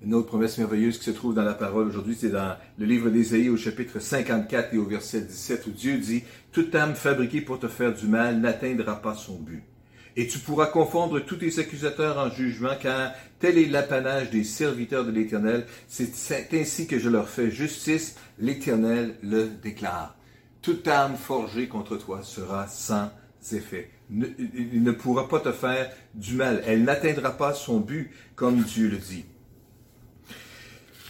une 0.05 0.15
autre 0.15 0.27
promesse 0.27 0.59
merveilleuse 0.59 0.99
qui 0.99 1.05
se 1.05 1.11
trouve 1.11 1.35
dans 1.35 1.45
la 1.45 1.55
parole 1.55 1.89
aujourd'hui, 1.89 2.17
c'est 2.19 2.31
dans 2.31 2.57
le 2.79 2.85
livre 2.85 3.09
d'Ésaïe 3.09 3.49
au 3.49 3.57
chapitre 3.57 4.01
54 4.01 4.75
et 4.75 4.79
au 4.79 4.85
verset 4.85 5.23
17 5.23 5.67
où 5.67 5.71
Dieu 5.71 5.99
dit, 5.99 6.23
Toute 6.53 6.75
âme 6.75 6.95
fabriquée 6.95 7.41
pour 7.41 7.59
te 7.59 7.69
faire 7.69 7.95
du 7.95 8.07
mal 8.07 8.39
n'atteindra 8.39 9.01
pas 9.01 9.15
son 9.15 9.37
but. 9.37 9.63
Et 10.17 10.29
tu 10.29 10.39
pourras 10.39 10.67
confondre 10.67 11.19
tous 11.21 11.37
tes 11.37 11.59
accusateurs 11.59 12.19
en 12.19 12.31
jugement, 12.31 12.75
car 12.81 13.13
tel 13.41 13.59
est 13.59 13.67
l'apanage 13.67 14.31
des 14.31 14.45
serviteurs 14.45 15.05
de 15.05 15.11
l'Éternel. 15.11 15.67
C'est 15.89 16.53
ainsi 16.53 16.87
que 16.87 16.99
je 16.99 17.09
leur 17.09 17.29
fais 17.29 17.51
justice. 17.51 18.17
L'Éternel 18.39 19.17
le 19.23 19.49
déclare. 19.63 20.17
Toute 20.63 20.87
âme 20.87 21.17
forgée 21.17 21.67
contre 21.67 21.97
toi 21.97 22.23
sera 22.23 22.69
sans 22.69 23.11
effets. 23.53 23.91
il 24.11 24.83
ne 24.83 24.93
pourra 24.93 25.29
pas 25.29 25.41
te 25.41 25.53
faire 25.53 25.91
du 26.15 26.35
mal. 26.35 26.63
Elle 26.67 26.85
n'atteindra 26.85 27.37
pas 27.37 27.55
son 27.55 27.81
but 27.81 28.11
comme 28.37 28.63
Dieu 28.63 28.89
le 28.89 28.99
dit. 28.99 29.25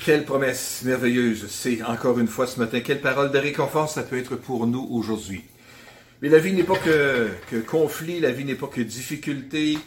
Quelle 0.00 0.24
promesse 0.24 0.82
merveilleuse. 0.84 1.46
C'est 1.48 1.82
encore 1.82 2.18
une 2.18 2.26
fois 2.26 2.46
ce 2.46 2.58
matin, 2.60 2.80
quelle 2.80 3.00
parole 3.00 3.30
de 3.30 3.38
réconfort 3.38 3.88
ça 3.88 4.02
peut 4.02 4.18
être 4.18 4.36
pour 4.36 4.66
nous 4.66 4.86
aujourd'hui. 4.90 5.44
Mais 6.20 6.28
la 6.28 6.38
vie 6.38 6.52
n'est 6.52 6.62
pas 6.62 6.76
que, 6.76 7.30
conflit, 7.66 8.20
la 8.20 8.30
vie 8.30 8.44
n'est 8.44 8.54
pas 8.54 8.66
que 8.66 8.80
difficulté. 8.80 9.78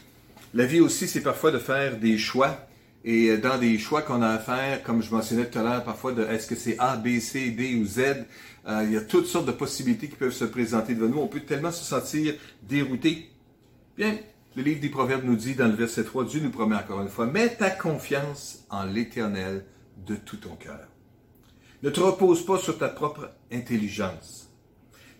La 0.54 0.66
vie 0.66 0.80
aussi, 0.80 1.08
c'est 1.08 1.22
parfois 1.22 1.52
de 1.52 1.60
faire 1.60 1.98
des 1.98 2.18
choix. 2.18 2.68
Et 3.06 3.38
dans 3.38 3.58
des 3.58 3.78
choix 3.78 4.02
qu'on 4.02 4.22
a 4.22 4.30
à 4.30 4.40
faire, 4.40 4.82
comme 4.84 5.02
je 5.02 5.12
mentionnais 5.12 5.46
tout 5.46 5.60
à 5.60 5.64
l'heure, 5.64 5.84
parfois 5.84 6.12
de 6.14 6.24
est-ce 6.26 6.48
que 6.48 6.56
c'est 6.56 6.78
A, 6.80 6.98
B, 6.98 7.20
C, 7.20 7.52
D 7.52 7.76
ou 7.76 7.86
Z, 7.86 8.00
euh, 8.68 8.84
il 8.84 8.94
y 8.94 8.98
a 8.98 9.02
toutes 9.02 9.28
sortes 9.28 9.46
de 9.46 9.52
possibilités 9.52 10.10
qui 10.10 10.16
peuvent 10.16 10.34
se 10.34 10.46
présenter 10.46 10.94
devant 10.94 11.08
nous. 11.08 11.22
On 11.22 11.28
peut 11.28 11.40
tellement 11.40 11.72
se 11.72 11.86
sentir 11.86 12.34
dérouté. 12.64 13.30
Bien, 13.98 14.18
le 14.56 14.64
livre 14.64 14.82
des 14.82 14.90
Proverbes 14.90 15.24
nous 15.24 15.36
dit 15.36 15.56
dans 15.56 15.68
le 15.68 15.76
verset 15.76 16.04
3, 16.04 16.26
Dieu 16.26 16.42
nous 16.42 16.50
promet 16.50 16.76
encore 16.76 17.02
une 17.02 17.10
fois, 17.10 17.28
mets 17.28 17.50
ta 17.50 17.70
confiance 17.70 18.66
en 18.70 18.84
l'Éternel 18.86 19.64
de 20.06 20.16
tout 20.16 20.38
ton 20.38 20.56
cœur. 20.56 20.88
Ne 21.84 21.90
te 21.90 22.00
repose 22.00 22.46
pas 22.46 22.58
sur 22.58 22.78
ta 22.78 22.90
propre 22.90 23.32
intelligence. 23.52 24.52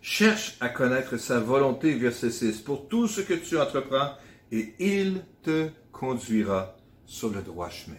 Cherche 0.02 0.58
à 0.60 0.70
connaître 0.70 1.18
sa 1.18 1.40
volonté, 1.40 1.94
verset 1.96 2.32
6, 2.32 2.62
pour 2.62 2.88
tout 2.88 3.08
ce 3.08 3.22
que 3.22 3.34
tu 3.34 3.60
entreprends, 3.60 4.12
et 4.52 4.74
il 4.80 5.24
te 5.44 5.70
conduira 5.92 6.78
sur 7.06 7.30
le 7.30 7.42
droit 7.42 7.70
chemin. 7.70 7.98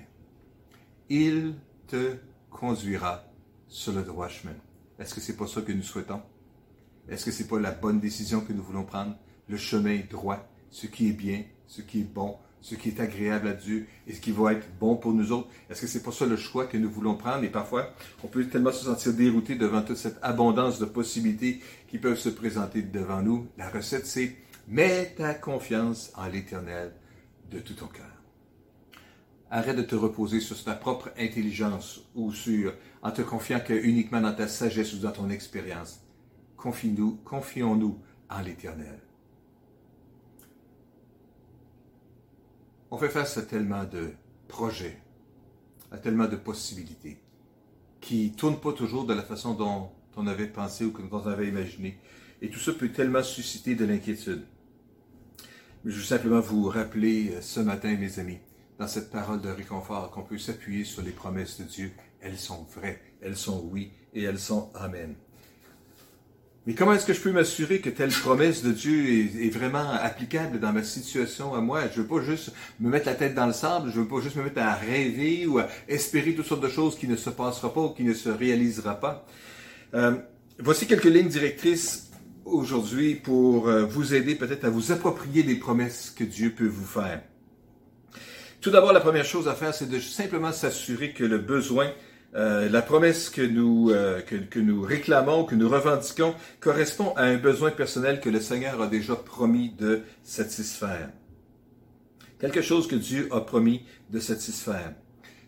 Il 1.08 1.54
te 1.86 2.16
conduira 2.50 3.24
sur 3.68 3.92
le 3.92 4.02
droit 4.02 4.28
chemin. 4.28 4.54
Est-ce 4.98 5.14
que 5.14 5.20
c'est 5.20 5.36
pas 5.36 5.46
ça 5.46 5.62
que 5.62 5.72
nous 5.72 5.82
souhaitons? 5.82 6.22
Est-ce 7.08 7.24
que 7.24 7.30
c'est 7.30 7.46
pas 7.46 7.58
la 7.58 7.72
bonne 7.72 8.00
décision 8.00 8.40
que 8.40 8.52
nous 8.52 8.62
voulons 8.62 8.84
prendre? 8.84 9.16
Le 9.48 9.56
chemin 9.56 10.00
droit, 10.10 10.46
ce 10.70 10.86
qui 10.86 11.08
est 11.08 11.12
bien, 11.12 11.44
ce 11.66 11.80
qui 11.82 12.00
est 12.00 12.12
bon, 12.12 12.38
ce 12.60 12.74
qui 12.74 12.88
est 12.88 13.00
agréable 13.00 13.48
à 13.48 13.52
Dieu 13.52 13.86
et 14.06 14.14
ce 14.14 14.20
qui 14.20 14.32
va 14.32 14.52
être 14.52 14.66
bon 14.78 14.96
pour 14.96 15.12
nous 15.12 15.32
autres. 15.32 15.48
Est-ce 15.70 15.82
que 15.82 15.86
c'est 15.86 16.02
pas 16.02 16.12
ça 16.12 16.26
le 16.26 16.36
choix 16.36 16.66
que 16.66 16.76
nous 16.76 16.90
voulons 16.90 17.14
prendre? 17.14 17.44
Et 17.44 17.48
parfois, 17.48 17.94
on 18.22 18.28
peut 18.28 18.44
tellement 18.46 18.72
se 18.72 18.84
sentir 18.84 19.12
dérouté 19.12 19.54
devant 19.54 19.82
toute 19.82 19.96
cette 19.96 20.18
abondance 20.22 20.78
de 20.78 20.84
possibilités 20.84 21.60
qui 21.88 21.98
peuvent 21.98 22.18
se 22.18 22.28
présenter 22.28 22.82
devant 22.82 23.22
nous. 23.22 23.46
La 23.56 23.68
recette, 23.68 24.06
c'est 24.06 24.36
mets 24.66 25.14
ta 25.16 25.34
confiance 25.34 26.12
en 26.16 26.26
l'éternel 26.26 26.92
de 27.50 27.58
tout 27.58 27.74
ton 27.74 27.86
cœur. 27.86 28.04
Arrête 29.50 29.76
de 29.76 29.82
te 29.82 29.94
reposer 29.94 30.40
sur 30.40 30.62
ta 30.62 30.74
propre 30.74 31.10
intelligence 31.18 32.02
ou 32.14 32.32
sur, 32.32 32.74
en 33.02 33.10
te 33.10 33.22
confiant 33.22 33.60
que 33.60 33.72
uniquement 33.72 34.20
dans 34.20 34.34
ta 34.34 34.46
sagesse 34.46 34.92
ou 34.92 34.98
dans 34.98 35.12
ton 35.12 35.30
expérience. 35.30 36.00
Confie-nous, 36.56 37.20
confions-nous 37.24 37.98
en 38.28 38.40
l'éternel. 38.42 39.07
On 42.90 42.96
fait 42.96 43.10
face 43.10 43.36
à 43.36 43.42
tellement 43.42 43.84
de 43.84 44.12
projets, 44.48 44.98
à 45.90 45.98
tellement 45.98 46.26
de 46.26 46.36
possibilités, 46.36 47.20
qui 48.00 48.32
tournent 48.32 48.60
pas 48.60 48.72
toujours 48.72 49.04
de 49.04 49.12
la 49.12 49.22
façon 49.22 49.52
dont 49.52 49.90
on 50.16 50.26
avait 50.26 50.46
pensé 50.46 50.86
ou 50.86 50.90
dont 50.90 51.20
on 51.22 51.26
avait 51.26 51.48
imaginé. 51.48 51.98
Et 52.40 52.48
tout 52.48 52.58
ça 52.58 52.72
peut 52.72 52.88
tellement 52.88 53.22
susciter 53.22 53.74
de 53.74 53.84
l'inquiétude. 53.84 54.42
Je 55.84 55.96
veux 55.96 56.02
simplement 56.02 56.40
vous 56.40 56.64
rappeler 56.64 57.34
euh, 57.34 57.40
ce 57.40 57.60
matin, 57.60 57.94
mes 57.96 58.18
amis, 58.18 58.38
dans 58.78 58.88
cette 58.88 59.10
parole 59.10 59.40
de 59.42 59.48
réconfort 59.48 60.10
qu'on 60.10 60.22
peut 60.22 60.38
s'appuyer 60.38 60.84
sur 60.84 61.02
les 61.02 61.12
promesses 61.12 61.60
de 61.60 61.64
Dieu. 61.64 61.92
Elles 62.20 62.38
sont 62.38 62.66
vraies, 62.74 63.00
elles 63.20 63.36
sont 63.36 63.68
oui 63.70 63.92
et 64.14 64.22
elles 64.22 64.38
sont 64.38 64.70
amen. 64.74 65.14
Mais 66.68 66.74
comment 66.74 66.92
est-ce 66.92 67.06
que 67.06 67.14
je 67.14 67.20
peux 67.22 67.32
m'assurer 67.32 67.80
que 67.80 67.88
telle 67.88 68.10
promesse 68.10 68.62
de 68.62 68.72
Dieu 68.72 69.30
est, 69.42 69.48
vraiment 69.48 69.90
applicable 69.90 70.60
dans 70.60 70.70
ma 70.70 70.82
situation 70.82 71.54
à 71.54 71.62
moi? 71.62 71.84
Je 71.90 72.02
veux 72.02 72.06
pas 72.06 72.20
juste 72.20 72.52
me 72.78 72.90
mettre 72.90 73.06
la 73.06 73.14
tête 73.14 73.34
dans 73.34 73.46
le 73.46 73.54
sable, 73.54 73.90
je 73.90 73.98
veux 73.98 74.06
pas 74.06 74.20
juste 74.20 74.36
me 74.36 74.42
mettre 74.42 74.60
à 74.60 74.74
rêver 74.74 75.46
ou 75.46 75.60
à 75.60 75.68
espérer 75.88 76.34
toutes 76.34 76.44
sortes 76.44 76.62
de 76.62 76.68
choses 76.68 76.98
qui 76.98 77.08
ne 77.08 77.16
se 77.16 77.30
passeront 77.30 77.70
pas 77.70 77.80
ou 77.80 77.88
qui 77.94 78.04
ne 78.04 78.12
se 78.12 78.28
réalisera 78.28 78.96
pas. 78.96 79.24
Euh, 79.94 80.16
voici 80.58 80.86
quelques 80.86 81.06
lignes 81.06 81.28
directrices 81.28 82.10
aujourd'hui 82.44 83.14
pour 83.14 83.66
euh, 83.66 83.86
vous 83.86 84.12
aider 84.12 84.34
peut-être 84.34 84.66
à 84.66 84.68
vous 84.68 84.92
approprier 84.92 85.42
les 85.42 85.54
promesses 85.54 86.12
que 86.14 86.24
Dieu 86.24 86.50
peut 86.50 86.68
vous 86.68 86.84
faire. 86.84 87.22
Tout 88.60 88.68
d'abord, 88.68 88.92
la 88.92 89.00
première 89.00 89.24
chose 89.24 89.48
à 89.48 89.54
faire, 89.54 89.72
c'est 89.72 89.88
de 89.88 89.98
simplement 89.98 90.52
s'assurer 90.52 91.14
que 91.14 91.24
le 91.24 91.38
besoin, 91.38 91.90
euh, 92.34 92.68
la 92.68 92.82
promesse 92.82 93.30
que 93.30 93.40
nous, 93.40 93.90
euh, 93.90 94.20
que, 94.20 94.36
que, 94.36 94.58
nous 94.58 94.82
réclamons, 94.82 95.44
que 95.44 95.54
nous 95.54 95.68
revendiquons, 95.68 96.34
correspond 96.60 97.14
à 97.16 97.24
un 97.24 97.36
besoin 97.36 97.70
personnel 97.70 98.20
que 98.20 98.28
le 98.28 98.40
Seigneur 98.40 98.82
a 98.82 98.86
déjà 98.86 99.16
promis 99.16 99.70
de 99.70 100.02
satisfaire. 100.22 101.10
Quelque 102.38 102.60
chose 102.60 102.86
que 102.86 102.96
Dieu 102.96 103.28
a 103.32 103.40
promis 103.40 103.82
de 104.10 104.20
satisfaire. 104.20 104.92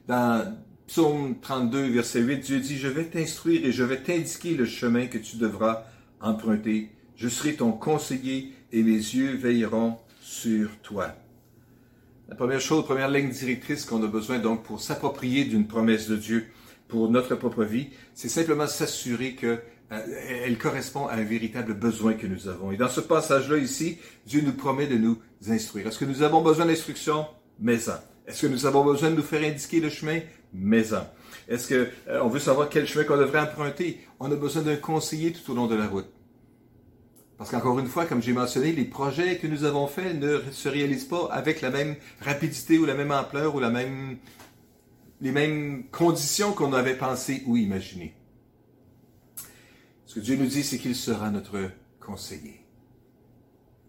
Dans 0.08 0.56
Psaume 0.86 1.36
32, 1.40 1.90
verset 1.90 2.20
8, 2.20 2.38
Dieu 2.38 2.60
dit, 2.60 2.78
Je 2.78 2.88
vais 2.88 3.04
t'instruire 3.04 3.64
et 3.64 3.72
je 3.72 3.84
vais 3.84 3.98
t'indiquer 3.98 4.54
le 4.54 4.64
chemin 4.64 5.06
que 5.06 5.18
tu 5.18 5.36
devras 5.36 5.84
emprunter. 6.20 6.90
Je 7.14 7.28
serai 7.28 7.54
ton 7.54 7.72
conseiller 7.72 8.54
et 8.72 8.82
mes 8.82 8.90
yeux 8.90 9.36
veilleront 9.36 9.98
sur 10.22 10.70
toi. 10.82 11.14
La 12.28 12.36
première 12.36 12.60
chose, 12.60 12.84
première 12.84 13.10
ligne 13.10 13.30
directrice 13.30 13.84
qu'on 13.84 14.02
a 14.02 14.06
besoin 14.06 14.38
donc 14.38 14.62
pour 14.62 14.80
s'approprier 14.80 15.44
d'une 15.44 15.66
promesse 15.66 16.08
de 16.08 16.16
Dieu 16.16 16.46
pour 16.90 17.10
notre 17.10 17.34
propre 17.36 17.64
vie, 17.64 17.88
c'est 18.14 18.28
simplement 18.28 18.66
s'assurer 18.66 19.34
que 19.34 19.58
euh, 19.92 19.98
elle 20.44 20.58
correspond 20.58 21.06
à 21.06 21.14
un 21.14 21.24
véritable 21.24 21.74
besoin 21.74 22.14
que 22.14 22.26
nous 22.26 22.48
avons. 22.48 22.70
Et 22.72 22.76
dans 22.76 22.88
ce 22.88 23.00
passage-là 23.00 23.56
ici, 23.56 23.98
Dieu 24.26 24.42
nous 24.44 24.52
promet 24.52 24.86
de 24.86 24.96
nous 24.96 25.18
instruire. 25.48 25.86
Est-ce 25.86 25.98
que 25.98 26.04
nous 26.04 26.22
avons 26.22 26.42
besoin 26.42 26.66
d'instruction? 26.66 27.26
Mais 27.58 27.78
ça. 27.78 28.04
Est-ce 28.26 28.42
que 28.42 28.46
nous 28.46 28.66
avons 28.66 28.84
besoin 28.84 29.10
de 29.10 29.16
nous 29.16 29.22
faire 29.22 29.42
indiquer 29.42 29.80
le 29.80 29.88
chemin? 29.88 30.20
Mais 30.52 30.84
ça. 30.84 31.14
Est-ce 31.48 31.68
que 31.68 31.88
euh, 32.08 32.20
on 32.22 32.28
veut 32.28 32.38
savoir 32.38 32.68
quel 32.68 32.86
chemin 32.86 33.04
qu'on 33.04 33.16
devrait 33.16 33.40
emprunter? 33.40 34.00
On 34.20 34.30
a 34.30 34.36
besoin 34.36 34.62
d'un 34.62 34.76
conseiller 34.76 35.32
tout 35.32 35.50
au 35.50 35.54
long 35.54 35.66
de 35.66 35.74
la 35.74 35.86
route. 35.86 36.06
Parce 37.40 37.50
qu'encore 37.50 37.78
une 37.80 37.86
fois, 37.86 38.04
comme 38.04 38.22
j'ai 38.22 38.34
mentionné, 38.34 38.70
les 38.72 38.84
projets 38.84 39.38
que 39.38 39.46
nous 39.46 39.64
avons 39.64 39.86
faits 39.86 40.20
ne 40.20 40.40
se 40.52 40.68
réalisent 40.68 41.06
pas 41.06 41.28
avec 41.32 41.62
la 41.62 41.70
même 41.70 41.96
rapidité 42.20 42.78
ou 42.78 42.84
la 42.84 42.92
même 42.92 43.10
ampleur 43.10 43.54
ou 43.54 43.60
la 43.60 43.70
même, 43.70 44.18
les 45.20 45.32
mêmes 45.32 45.84
conditions 45.90 46.52
qu'on 46.52 46.72
avait 46.72 46.96
pensé 46.96 47.42
ou 47.46 47.56
imaginé. 47.56 48.14
Ce 50.06 50.16
que 50.16 50.20
Dieu 50.20 50.36
nous 50.36 50.46
dit, 50.46 50.64
c'est 50.64 50.78
qu'il 50.78 50.96
sera 50.96 51.30
notre 51.30 51.70
conseiller. 52.00 52.64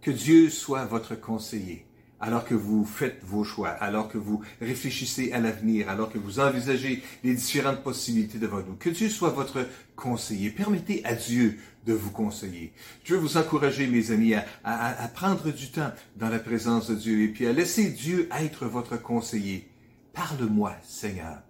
Que 0.01 0.11
Dieu 0.11 0.49
soit 0.49 0.85
votre 0.85 1.15
conseiller 1.15 1.85
alors 2.21 2.45
que 2.45 2.53
vous 2.53 2.85
faites 2.85 3.19
vos 3.23 3.43
choix, 3.43 3.69
alors 3.69 4.07
que 4.07 4.19
vous 4.19 4.41
réfléchissez 4.61 5.31
à 5.31 5.39
l'avenir, 5.39 5.89
alors 5.89 6.11
que 6.11 6.19
vous 6.19 6.39
envisagez 6.39 7.01
les 7.23 7.33
différentes 7.33 7.81
possibilités 7.81 8.37
devant 8.37 8.61
vous. 8.61 8.75
Que 8.75 8.91
Dieu 8.91 9.09
soit 9.09 9.31
votre 9.31 9.65
conseiller. 9.95 10.51
Permettez 10.51 11.03
à 11.03 11.15
Dieu 11.15 11.57
de 11.87 11.93
vous 11.93 12.11
conseiller. 12.11 12.73
Je 13.03 13.15
veux 13.15 13.19
vous 13.19 13.37
encourager, 13.37 13.87
mes 13.87 14.11
amis, 14.11 14.35
à, 14.35 14.45
à, 14.63 15.07
prendre 15.07 15.51
du 15.51 15.71
temps 15.71 15.91
dans 16.15 16.29
la 16.29 16.37
présence 16.37 16.91
de 16.91 16.95
Dieu 16.95 17.23
et 17.23 17.27
puis 17.27 17.47
à 17.47 17.53
laisser 17.53 17.89
Dieu 17.89 18.29
être 18.39 18.67
votre 18.67 19.01
conseiller. 19.01 19.70
Parle-moi, 20.13 20.75
Seigneur. 20.83 21.41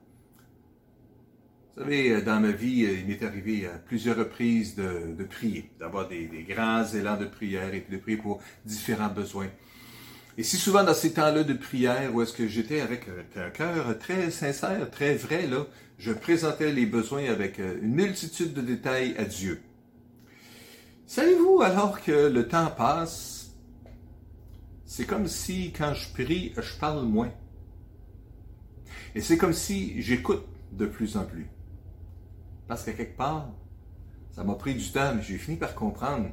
Vous 1.75 1.83
savez, 1.83 2.21
dans 2.21 2.39
ma 2.39 2.51
vie, 2.51 2.81
il 2.81 3.07
m'est 3.07 3.23
arrivé 3.23 3.65
à 3.65 3.77
plusieurs 3.77 4.17
reprises 4.17 4.75
de, 4.75 5.23
prier, 5.23 5.71
d'avoir 5.79 6.07
des, 6.07 6.27
des 6.27 6.43
grands 6.43 6.85
élans 6.85 7.17
de 7.17 7.25
prière 7.25 7.73
et 7.73 7.85
de 7.89 7.97
prier 7.97 8.17
pour 8.17 8.41
différents 8.65 9.09
besoins. 9.09 9.49
Et 10.37 10.43
si 10.43 10.57
souvent 10.57 10.83
dans 10.83 10.93
ces 10.93 11.13
temps-là 11.13 11.43
de 11.43 11.53
prière, 11.53 12.13
où 12.13 12.21
est-ce 12.21 12.33
que 12.33 12.47
j'étais 12.47 12.81
avec 12.81 13.05
un 13.35 13.49
cœur 13.49 13.97
très 13.99 14.31
sincère, 14.31 14.89
très 14.89 15.15
vrai, 15.15 15.47
là, 15.47 15.65
je 15.97 16.11
présentais 16.11 16.71
les 16.71 16.85
besoins 16.85 17.25
avec 17.25 17.59
euh, 17.59 17.77
une 17.81 17.93
multitude 17.93 18.53
de 18.53 18.61
détails 18.61 19.15
à 19.17 19.25
Dieu. 19.25 19.61
Savez-vous, 21.05 21.61
alors 21.61 22.01
que 22.01 22.29
le 22.29 22.47
temps 22.47 22.71
passe, 22.75 23.51
c'est 24.85 25.05
comme 25.05 25.27
si 25.27 25.71
quand 25.73 25.93
je 25.93 26.11
prie, 26.11 26.53
je 26.57 26.79
parle 26.79 27.05
moins. 27.05 27.31
Et 29.15 29.21
c'est 29.21 29.37
comme 29.37 29.53
si 29.53 30.01
j'écoute 30.01 30.43
de 30.71 30.85
plus 30.85 31.17
en 31.17 31.25
plus. 31.25 31.47
Parce 32.67 32.83
qu'à 32.83 32.93
quelque 32.93 33.17
part, 33.17 33.49
ça 34.31 34.43
m'a 34.43 34.55
pris 34.55 34.75
du 34.75 34.89
temps, 34.91 35.13
mais 35.15 35.21
j'ai 35.21 35.37
fini 35.37 35.57
par 35.57 35.75
comprendre 35.75 36.29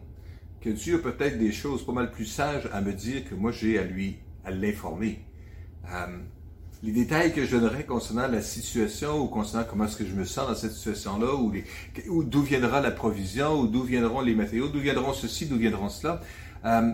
que 0.61 0.71
Dieu 0.71 0.97
a 0.97 0.99
peut-être 0.99 1.39
des 1.39 1.53
choses 1.53 1.85
pas 1.85 1.93
mal 1.93 2.11
plus 2.11 2.27
sages 2.27 2.69
à 2.73 2.81
me 2.81 2.93
dire 2.93 3.29
que 3.29 3.35
moi 3.35 3.53
j'ai 3.53 3.79
à 3.79 3.85
lui, 3.85 4.19
à 4.45 4.51
l'informer. 4.51 5.25
Euh, 5.93 6.19
les 6.83 6.93
détails 6.93 7.33
que 7.33 7.45
je 7.45 7.57
donnerais 7.57 7.85
concernant 7.85 8.29
la 8.29 8.41
situation 8.41 9.19
ou 9.21 9.27
concernant 9.27 9.65
comment 9.69 9.87
est-ce 9.87 9.97
que 9.97 10.07
je 10.07 10.15
me 10.15 10.25
sens 10.25 10.49
dans 10.49 10.55
cette 10.55 10.73
situation-là, 10.73 11.35
ou, 11.35 11.53
ou 12.09 12.23
d'où 12.23 12.43
viendra 12.43 12.81
la 12.81 12.93
provision, 12.93 13.61
ou 13.61 13.67
d'où 13.67 13.83
viendront 13.83 14.21
les 14.21 14.35
matériaux, 14.35 14.69
d'où 14.69 14.79
viendront 14.79 15.13
ceci, 15.13 15.47
d'où 15.47 15.57
viendront 15.57 15.89
cela, 15.89 16.21
euh, 16.65 16.93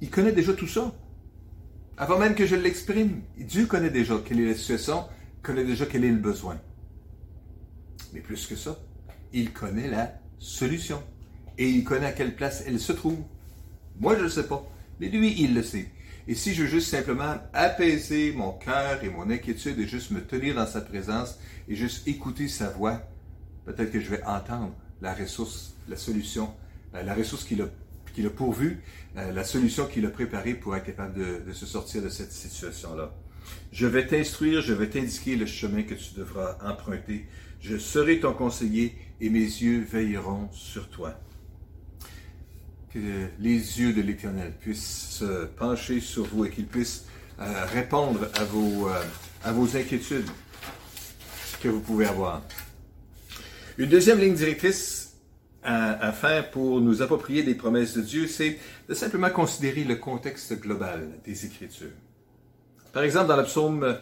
il 0.00 0.10
connaît 0.10 0.32
déjà 0.32 0.54
tout 0.54 0.66
ça. 0.66 0.92
Avant 1.98 2.18
même 2.18 2.34
que 2.34 2.44
je 2.44 2.56
l'exprime, 2.56 3.22
Dieu 3.38 3.64
connaît 3.64 3.90
déjà 3.90 4.20
quelle 4.22 4.40
est 4.40 4.48
la 4.48 4.54
situation, 4.54 5.04
connaît 5.42 5.64
déjà 5.64 5.86
quel 5.86 6.04
est 6.04 6.10
le 6.10 6.18
besoin. 6.18 6.60
Mais 8.12 8.20
plus 8.20 8.46
que 8.46 8.54
ça, 8.54 8.78
il 9.32 9.52
connaît 9.52 9.88
la 9.88 10.12
solution 10.38 11.02
et 11.56 11.68
il 11.68 11.84
connaît 11.84 12.06
à 12.06 12.12
quelle 12.12 12.34
place 12.36 12.64
elle 12.66 12.80
se 12.80 12.92
trouve. 12.92 13.18
Moi, 13.98 14.16
je 14.18 14.24
ne 14.24 14.28
sais 14.28 14.46
pas. 14.46 14.62
Mais 15.00 15.08
lui, 15.08 15.40
il 15.40 15.54
le 15.54 15.62
sait. 15.62 15.88
Et 16.28 16.34
si 16.34 16.52
je 16.52 16.64
veux 16.64 16.68
juste 16.68 16.90
simplement 16.90 17.36
apaiser 17.54 18.32
mon 18.32 18.52
cœur 18.52 19.02
et 19.02 19.08
mon 19.08 19.30
inquiétude 19.30 19.78
et 19.78 19.86
juste 19.86 20.10
me 20.10 20.20
tenir 20.20 20.56
dans 20.56 20.66
sa 20.66 20.82
présence 20.82 21.38
et 21.68 21.76
juste 21.76 22.06
écouter 22.08 22.48
sa 22.48 22.68
voix, 22.68 23.00
peut-être 23.64 23.90
que 23.90 24.00
je 24.00 24.10
vais 24.10 24.22
entendre 24.24 24.74
la 25.00 25.14
ressource, 25.14 25.74
la 25.88 25.96
solution, 25.96 26.52
euh, 26.94 27.02
la 27.02 27.14
ressource 27.14 27.44
qu'il 27.44 27.62
a, 27.62 27.66
qu'il 28.16 28.26
a 28.26 28.30
pourvue, 28.30 28.80
euh, 29.16 29.30
la 29.30 29.44
solution 29.44 29.86
qu'il 29.86 30.06
a 30.06 30.10
préparée 30.10 30.54
pour 30.54 30.74
être 30.74 30.86
capable 30.86 31.14
de, 31.14 31.42
de 31.46 31.52
se 31.52 31.66
sortir 31.66 32.02
de 32.02 32.08
cette 32.08 32.32
situation-là. 32.32 33.14
Je 33.72 33.86
vais 33.86 34.06
t'instruire, 34.06 34.62
je 34.62 34.72
vais 34.72 34.88
t'indiquer 34.88 35.36
le 35.36 35.46
chemin 35.46 35.82
que 35.82 35.94
tu 35.94 36.14
devras 36.16 36.56
emprunter. 36.64 37.26
Je 37.60 37.76
serai 37.76 38.18
ton 38.18 38.32
conseiller 38.32 38.96
et 39.20 39.28
mes 39.28 39.38
yeux 39.38 39.84
veilleront 39.84 40.48
sur 40.52 40.88
toi 40.88 41.20
que 42.92 42.98
les 43.38 43.80
yeux 43.80 43.92
de 43.92 44.00
l'Éternel 44.00 44.54
puissent 44.58 45.08
se 45.10 45.44
pencher 45.44 46.00
sur 46.00 46.24
vous 46.24 46.46
et 46.46 46.50
qu'ils 46.50 46.66
puissent 46.66 47.04
euh, 47.38 47.66
répondre 47.66 48.28
à 48.34 48.44
vos, 48.44 48.88
euh, 48.88 49.02
à 49.44 49.52
vos 49.52 49.76
inquiétudes 49.76 50.30
que 51.62 51.68
vous 51.68 51.80
pouvez 51.80 52.06
avoir. 52.06 52.42
Une 53.76 53.90
deuxième 53.90 54.18
ligne 54.18 54.34
directrice 54.34 55.05
afin 55.66 56.42
pour 56.42 56.80
nous 56.80 57.02
approprier 57.02 57.42
des 57.42 57.54
promesses 57.54 57.96
de 57.96 58.02
Dieu, 58.02 58.26
c'est 58.28 58.58
de 58.88 58.94
simplement 58.94 59.30
considérer 59.30 59.84
le 59.84 59.96
contexte 59.96 60.60
global 60.60 61.08
des 61.24 61.44
Écritures. 61.44 61.90
Par 62.92 63.02
exemple, 63.02 63.28
dans 63.28 63.36
le 63.36 63.44
psaume 63.44 63.98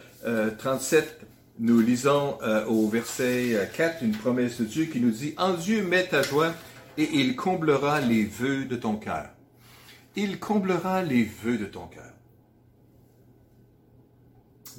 37, 0.57 1.03
euh, 1.21 1.25
nous 1.59 1.79
lisons 1.79 2.37
au 2.67 2.87
verset 2.87 3.69
4 3.75 4.03
une 4.03 4.11
promesse 4.11 4.59
de 4.59 4.65
Dieu 4.65 4.85
qui 4.85 4.99
nous 4.99 5.11
dit 5.11 5.33
En 5.37 5.53
Dieu 5.53 5.83
mets 5.83 6.05
ta 6.05 6.21
joie 6.21 6.53
et 6.97 7.09
il 7.13 7.35
comblera 7.35 8.01
les 8.01 8.23
vœux 8.23 8.65
de 8.65 8.75
ton 8.75 8.95
cœur. 8.95 9.29
Il 10.15 10.39
comblera 10.39 11.01
les 11.01 11.23
vœux 11.23 11.57
de 11.57 11.65
ton 11.65 11.87
cœur. 11.87 12.13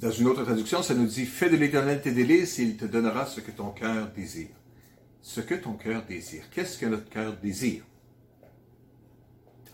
Dans 0.00 0.10
une 0.10 0.26
autre 0.26 0.44
traduction, 0.44 0.82
ça 0.82 0.94
nous 0.94 1.06
dit 1.06 1.24
Fais 1.24 1.48
de 1.48 1.56
l'éternel 1.56 2.00
tes 2.02 2.12
délices 2.12 2.58
et 2.58 2.62
il 2.62 2.76
te 2.76 2.84
donnera 2.84 3.26
ce 3.26 3.40
que 3.40 3.50
ton 3.50 3.70
cœur 3.70 4.08
désire. 4.14 4.48
Ce 5.26 5.40
que 5.40 5.56
ton 5.56 5.72
cœur 5.72 6.04
désire. 6.04 6.44
Qu'est-ce 6.52 6.78
que 6.78 6.86
notre 6.86 7.08
cœur 7.08 7.32
désire? 7.42 7.82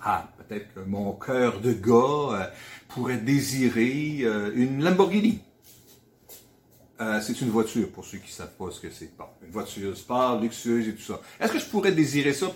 Ah, 0.02 0.32
peut-être 0.38 0.72
que 0.72 0.80
mon 0.80 1.12
cœur 1.12 1.60
de 1.60 1.74
gars 1.74 2.40
euh, 2.40 2.46
pourrait 2.88 3.18
désirer 3.18 4.20
euh, 4.22 4.50
une 4.54 4.82
Lamborghini. 4.82 5.40
Euh, 7.02 7.20
c'est 7.20 7.38
une 7.42 7.50
voiture, 7.50 7.90
pour 7.90 8.06
ceux 8.06 8.16
qui 8.16 8.28
ne 8.28 8.32
savent 8.32 8.56
pas 8.56 8.70
ce 8.70 8.80
que 8.80 8.90
c'est. 8.90 9.10
une 9.42 9.50
voiture 9.50 9.94
sport, 9.94 10.40
luxueuse 10.40 10.88
et 10.88 10.94
tout 10.94 11.02
ça. 11.02 11.20
Est-ce 11.38 11.52
que 11.52 11.58
je 11.58 11.66
pourrais 11.66 11.92
désirer 11.92 12.32
ça? 12.32 12.50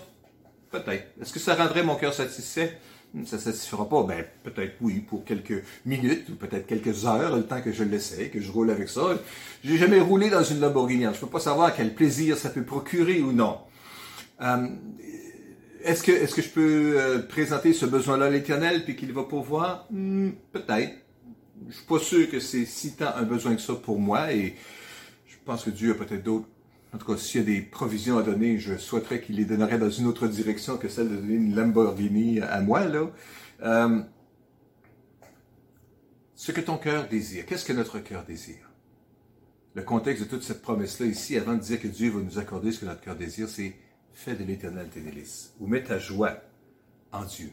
Peut-être. 0.71 1.21
Est-ce 1.21 1.31
que 1.31 1.39
ça 1.39 1.53
rendrait 1.53 1.83
mon 1.83 1.97
cœur 1.97 2.15
satisfait? 2.15 2.79
Ça 3.25 3.37
ne 3.37 3.41
satisfera 3.41 3.87
pas. 3.87 4.03
Ben, 4.03 4.25
peut-être 4.43 4.75
oui, 4.81 4.99
pour 4.99 5.25
quelques 5.25 5.63
minutes 5.85 6.29
ou 6.29 6.35
peut-être 6.35 6.67
quelques 6.67 7.05
heures, 7.05 7.35
le 7.35 7.43
temps 7.43 7.61
que 7.61 7.71
je 7.71 7.83
l'essaie, 7.83 8.29
que 8.29 8.41
je 8.41 8.51
roule 8.51 8.71
avec 8.71 8.89
ça. 8.89 9.19
J'ai 9.63 9.77
jamais 9.77 9.99
roulé 9.99 10.29
dans 10.29 10.43
une 10.43 10.59
Lamborghini. 10.59 11.03
Je 11.03 11.09
ne 11.09 11.15
peux 11.15 11.27
pas 11.27 11.39
savoir 11.39 11.75
quel 11.75 11.93
plaisir 11.93 12.37
ça 12.37 12.49
peut 12.49 12.63
procurer 12.63 13.21
ou 13.21 13.31
non. 13.31 13.57
Euh, 14.41 14.67
est-ce 15.83 16.03
que, 16.03 16.11
est-ce 16.11 16.35
que 16.35 16.41
je 16.41 16.49
peux 16.49 16.93
euh, 16.97 17.19
présenter 17.19 17.73
ce 17.73 17.85
besoin-là 17.85 18.25
à 18.25 18.29
l'Éternel 18.29 18.83
puis 18.83 18.95
qu'il 18.95 19.13
va 19.13 19.23
pouvoir? 19.23 19.87
Hmm, 19.89 20.31
peut-être 20.51 20.93
je 21.69 21.75
suis 21.75 21.85
pas 21.85 21.99
sûr 21.99 22.29
que 22.29 22.39
c'est 22.39 22.65
si 22.65 22.95
tant 22.95 23.15
un 23.15 23.23
besoin 23.23 23.55
que 23.55 23.61
ça 23.61 23.73
pour 23.73 23.99
moi 23.99 24.31
et 24.33 24.55
je 25.27 25.35
pense 25.45 25.63
que 25.63 25.69
Dieu 25.69 25.91
a 25.91 25.95
peut-être 25.95 26.23
d'autres. 26.23 26.47
En 26.93 26.97
tout 26.97 27.05
cas, 27.05 27.17
s'il 27.17 27.41
y 27.41 27.43
a 27.43 27.45
des 27.45 27.61
provisions 27.61 28.17
à 28.17 28.23
donner, 28.23 28.57
je 28.59 28.77
souhaiterais 28.77 29.21
qu'il 29.21 29.35
les 29.35 29.45
donnerait 29.45 29.77
dans 29.77 29.89
une 29.89 30.07
autre 30.07 30.27
direction 30.27 30.77
que 30.77 30.87
celle 30.87 31.09
de 31.09 31.15
donner 31.15 31.35
une 31.35 31.55
Lamborghini 31.55 32.39
à 32.39 32.61
moi, 32.61 32.85
là. 32.85 33.11
Euh, 33.63 34.01
ce 36.35 36.51
que 36.51 36.61
ton 36.61 36.77
cœur 36.77 37.07
désire. 37.07 37.45
Qu'est-ce 37.45 37.65
que 37.65 37.73
notre 37.73 37.99
cœur 37.99 38.23
désire? 38.23 38.71
Le 39.73 39.83
contexte 39.83 40.23
de 40.23 40.29
toute 40.29 40.43
cette 40.43 40.61
promesse-là 40.61 41.07
ici, 41.07 41.37
avant 41.37 41.55
de 41.55 41.59
dire 41.59 41.81
que 41.81 41.87
Dieu 41.87 42.11
va 42.11 42.21
nous 42.21 42.39
accorder 42.39 42.71
ce 42.71 42.79
que 42.79 42.85
notre 42.85 43.01
cœur 43.01 43.15
désire, 43.15 43.49
c'est 43.49 43.75
fais 44.13 44.35
de 44.35 44.43
l'éternel 44.43 44.87
tes 44.89 45.01
délices. 45.01 45.53
Ou 45.59 45.67
mets 45.67 45.83
ta 45.83 45.99
joie 45.99 46.37
en 47.11 47.23
Dieu 47.25 47.51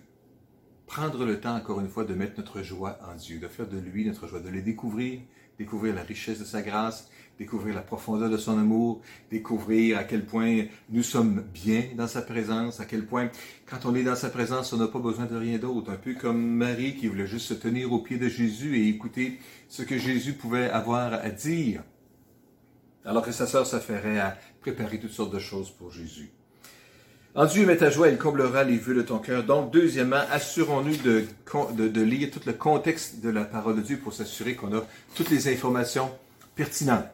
prendre 0.87 1.25
le 1.25 1.41
temps, 1.41 1.57
encore 1.57 1.81
une 1.81 1.89
fois, 1.89 2.05
de 2.05 2.15
mettre 2.15 2.39
notre 2.39 2.63
joie 2.63 2.99
en 3.11 3.17
Dieu, 3.17 3.39
de 3.39 3.49
faire 3.49 3.67
de 3.69 3.79
lui 3.79 4.05
notre 4.07 4.27
joie, 4.27 4.41
de 4.41 4.49
le 4.49 4.63
découvrir, 4.63 5.21
découvrir 5.59 5.95
la 5.95 6.03
richesse 6.03 6.39
de 6.39 6.45
sa 6.45 6.63
grâce, 6.63 7.09
découvrir 7.39 7.75
la 7.75 7.83
profondeur 7.83 8.31
de 8.31 8.37
son 8.37 8.59
amour, 8.59 9.01
découvrir 9.31 9.99
à 9.99 10.05
quel 10.05 10.25
point 10.25 10.65
nous 10.91 11.03
sommes 11.03 11.45
bien 11.53 11.85
dans 11.97 12.07
sa 12.07 12.23
présence, 12.23 12.81
à 12.81 12.85
quel 12.85 13.07
point 13.07 13.31
quand 13.67 13.87
on 13.87 13.95
est 13.95 14.05
dans 14.05 14.15
sa 14.15 14.31
présence, 14.31 14.73
on 14.73 14.77
n'a 14.77 14.89
pas 14.89 14.99
besoin 14.99 15.27
de 15.27 15.37
rien 15.37 15.59
d'autre. 15.59 15.91
Un 15.91 15.97
peu 15.97 16.15
comme 16.15 16.41
Marie 16.41 16.97
qui 16.97 17.09
voulait 17.09 17.27
juste 17.27 17.47
se 17.47 17.55
tenir 17.55 17.93
au 17.93 18.01
pied 18.01 18.19
de 18.19 18.29
Jésus 18.29 18.77
et 18.79 18.89
écouter 18.89 19.41
ce 19.69 19.83
que 19.83 19.99
Jésus 19.99 20.35
pouvait 20.35 20.71
avoir 20.71 21.15
à 21.15 21.31
dire. 21.31 21.83
Alors 23.05 23.25
que 23.25 23.33
sa 23.33 23.47
sœur 23.47 23.67
s'affairait 23.67 24.19
à 24.19 24.39
préparer 24.61 24.99
toutes 24.99 25.11
sortes 25.11 25.35
de 25.35 25.39
choses 25.39 25.71
pour 25.71 25.91
Jésus. 25.91 26.31
En 27.37 27.47
Dieu 27.47 27.67
met 27.67 27.79
ta 27.79 27.91
joie, 27.91 28.11
il 28.11 28.17
comblera 28.17 28.63
les 28.63 28.79
vœux 28.79 28.95
de 28.95 29.03
ton 29.03 29.19
cœur. 29.19 29.43
Donc, 29.43 29.73
deuxièmement, 29.73 30.23
assurons-nous 30.31 30.97
de, 30.99 32.01
lire 32.01 32.31
tout 32.31 32.39
le 32.47 32.53
contexte 32.53 33.21
de 33.23 33.29
la 33.29 33.45
parole 33.45 33.75
de 33.75 33.81
Dieu 33.81 33.97
pour 33.99 34.13
s'assurer 34.13 34.55
qu'on 34.55 34.73
a 34.73 34.85
toutes 35.17 35.31
les 35.31 35.53
informations 35.53 36.13
pertinentes 36.55 37.07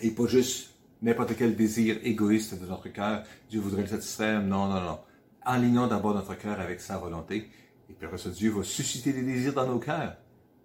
et 0.00 0.12
pas 0.12 0.26
juste 0.26 0.70
n'importe 1.02 1.36
quel 1.36 1.56
désir 1.56 1.98
égoïste 2.04 2.58
de 2.58 2.66
notre 2.66 2.88
cœur. 2.88 3.22
Dieu 3.50 3.60
voudrait 3.60 3.82
le 3.82 3.88
satisfaire. 3.88 4.40
Non, 4.40 4.66
non, 4.66 4.80
non. 4.80 4.98
Enlignons 5.44 5.88
d'abord 5.88 6.14
notre 6.14 6.34
cœur 6.38 6.58
avec 6.58 6.80
sa 6.80 6.96
volonté. 6.96 7.50
Et 7.90 7.92
puis 7.92 8.06
après 8.06 8.16
ça, 8.16 8.30
Dieu 8.30 8.50
va 8.50 8.62
susciter 8.62 9.12
des 9.12 9.22
désirs 9.22 9.52
dans 9.52 9.66
nos 9.66 9.78
cœurs. 9.78 10.16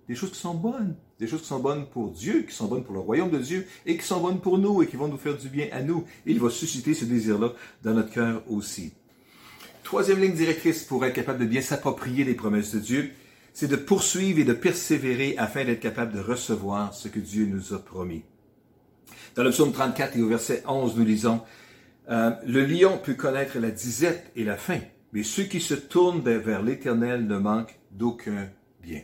Des 0.10 0.16
choses 0.16 0.32
qui 0.32 0.40
sont 0.40 0.56
bonnes. 0.56 0.96
Des 1.20 1.28
choses 1.28 1.42
qui 1.42 1.48
sont 1.48 1.60
bonnes 1.60 1.86
pour 1.86 2.10
Dieu, 2.10 2.42
qui 2.42 2.56
sont 2.56 2.66
bonnes 2.66 2.84
pour 2.84 2.96
le 2.96 3.00
royaume 3.00 3.30
de 3.30 3.38
Dieu 3.38 3.68
et 3.86 3.96
qui 3.96 4.04
sont 4.04 4.20
bonnes 4.20 4.42
pour 4.42 4.58
nous 4.58 4.82
et 4.82 4.88
qui 4.88 4.96
vont 4.96 5.08
nous 5.08 5.20
faire 5.20 5.38
du 5.38 5.50
bien 5.50 5.68
à 5.72 5.84
nous. 5.84 6.04
il 6.26 6.40
va 6.40 6.50
susciter 6.50 6.96
ce 6.96 7.06
désir-là 7.06 7.54
dans 7.84 7.94
notre 7.94 8.10
cœur 8.10 8.42
aussi. 8.50 8.92
Troisième 9.84 10.20
ligne 10.20 10.34
directrice 10.34 10.84
pour 10.84 11.06
être 11.06 11.14
capable 11.14 11.40
de 11.40 11.46
bien 11.46 11.62
s'approprier 11.62 12.24
les 12.24 12.34
promesses 12.34 12.74
de 12.74 12.80
Dieu, 12.80 13.12
c'est 13.54 13.68
de 13.68 13.76
poursuivre 13.76 14.40
et 14.40 14.46
de 14.46 14.54
persévérer 14.54 15.36
afin 15.38 15.64
d'être 15.64 15.80
capable 15.80 16.14
de 16.14 16.20
recevoir 16.20 16.92
ce 16.92 17.08
que 17.08 17.20
Dieu 17.20 17.46
nous 17.46 17.74
a 17.76 17.80
promis. 17.80 18.24
Dans 19.36 19.44
le 19.44 19.52
psaume 19.52 19.72
34 19.72 20.18
et 20.18 20.24
au 20.24 20.28
verset 20.28 20.64
11, 20.68 20.98
nous 20.98 21.06
lisons, 21.06 21.42
euh, 22.10 22.32
Le 22.48 22.66
lion 22.66 22.98
peut 22.98 23.14
connaître 23.14 23.60
la 23.60 23.70
disette 23.70 24.32
et 24.36 24.44
la 24.44 24.58
faim, 24.58 24.80
mais 25.14 25.22
ceux 25.22 25.44
qui 25.44 25.62
se 25.62 25.76
tournent 25.76 26.22
vers 26.22 26.64
l'Éternel 26.64 27.28
ne 27.28 27.38
manquent 27.38 27.80
d'aucun 27.92 28.50
bien. 28.82 29.02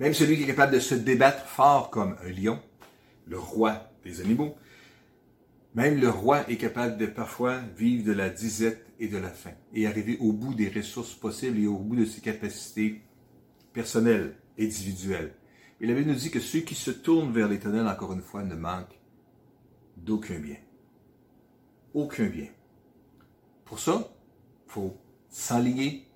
Même 0.00 0.14
celui 0.14 0.36
qui 0.36 0.44
est 0.44 0.46
capable 0.46 0.72
de 0.72 0.80
se 0.80 0.94
débattre 0.94 1.46
fort 1.46 1.90
comme 1.90 2.16
un 2.24 2.30
lion, 2.30 2.60
le 3.26 3.38
roi 3.38 3.90
des 4.04 4.20
animaux, 4.20 4.56
même 5.74 6.00
le 6.00 6.10
roi 6.10 6.48
est 6.50 6.56
capable 6.56 6.98
de 6.98 7.06
parfois 7.06 7.60
vivre 7.76 8.04
de 8.04 8.12
la 8.12 8.28
disette 8.28 8.86
et 8.98 9.08
de 9.08 9.16
la 9.16 9.30
faim 9.30 9.52
et 9.72 9.86
arriver 9.86 10.18
au 10.20 10.32
bout 10.32 10.54
des 10.54 10.68
ressources 10.68 11.14
possibles 11.14 11.58
et 11.58 11.66
au 11.66 11.78
bout 11.78 11.96
de 11.96 12.04
ses 12.04 12.20
capacités 12.20 13.02
personnelles, 13.72 14.36
individuelles. 14.58 15.34
Et 15.80 15.86
la 15.86 15.94
Bible 15.94 16.10
nous 16.10 16.16
dit 16.16 16.30
que 16.30 16.40
ceux 16.40 16.60
qui 16.60 16.74
se 16.74 16.90
tournent 16.90 17.32
vers 17.32 17.48
l'Éternel, 17.48 17.86
encore 17.86 18.12
une 18.12 18.20
fois, 18.20 18.44
ne 18.44 18.54
manquent 18.54 19.00
d'aucun 19.96 20.38
bien. 20.38 20.58
Aucun 21.94 22.26
bien. 22.26 22.48
Pour 23.64 23.80
ça, 23.80 24.12
il 24.66 24.72
faut 24.72 24.96
s'enligner, 25.28 26.06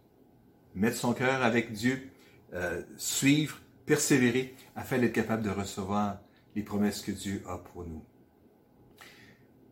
mettre 0.74 0.96
son 0.96 1.14
cœur 1.14 1.42
avec 1.42 1.72
Dieu, 1.72 2.10
euh, 2.52 2.82
suivre 2.96 3.58
persévérer 3.86 4.54
afin 4.74 4.98
d'être 4.98 5.12
capable 5.12 5.42
de 5.42 5.50
recevoir 5.50 6.20
les 6.54 6.62
promesses 6.62 7.00
que 7.00 7.12
Dieu 7.12 7.42
a 7.46 7.58
pour 7.58 7.84
nous. 7.84 8.04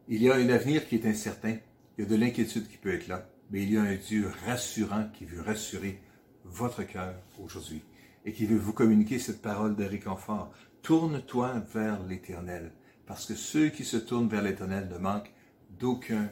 Il 0.08 0.22
y 0.22 0.30
a 0.30 0.34
un 0.34 0.48
avenir 0.48 0.86
qui 0.86 0.96
est 0.96 1.06
incertain, 1.06 1.56
il 1.96 2.04
y 2.04 2.06
a 2.06 2.10
de 2.10 2.16
l'inquiétude 2.16 2.68
qui 2.68 2.76
peut 2.76 2.94
être 2.94 3.08
là, 3.08 3.28
mais 3.50 3.62
il 3.62 3.72
y 3.72 3.76
a 3.76 3.82
un 3.82 3.96
Dieu 3.96 4.30
rassurant 4.46 5.08
qui 5.12 5.24
veut 5.24 5.40
rassurer 5.40 6.00
votre 6.44 6.82
cœur 6.84 7.14
aujourd'hui 7.42 7.82
et 8.24 8.32
qui 8.32 8.46
veut 8.46 8.58
vous 8.58 8.72
communiquer 8.72 9.18
cette 9.18 9.42
parole 9.42 9.76
de 9.76 9.84
réconfort. 9.84 10.52
Tourne-toi 10.82 11.62
vers 11.72 12.02
l'Éternel, 12.04 12.72
parce 13.06 13.26
que 13.26 13.34
ceux 13.34 13.70
qui 13.70 13.84
se 13.84 13.96
tournent 13.96 14.28
vers 14.28 14.42
l'Éternel 14.42 14.88
ne 14.88 14.98
manquent 14.98 15.32
d'aucun 15.78 16.30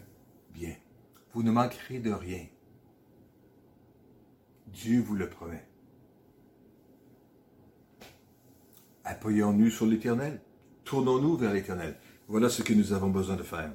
bien. 0.52 0.74
Vous 1.32 1.42
ne 1.42 1.50
manquerez 1.50 1.98
de 1.98 2.12
rien. 2.12 2.46
Dieu 4.66 5.00
vous 5.00 5.14
le 5.14 5.28
promet. 5.28 5.64
Appuyons-nous 9.04 9.70
sur 9.70 9.86
l'Éternel. 9.86 10.40
Tournons-nous 10.84 11.36
vers 11.36 11.52
l'Éternel. 11.52 11.96
Voilà 12.28 12.48
ce 12.48 12.62
que 12.62 12.72
nous 12.72 12.92
avons 12.92 13.08
besoin 13.08 13.36
de 13.36 13.42
faire. 13.42 13.72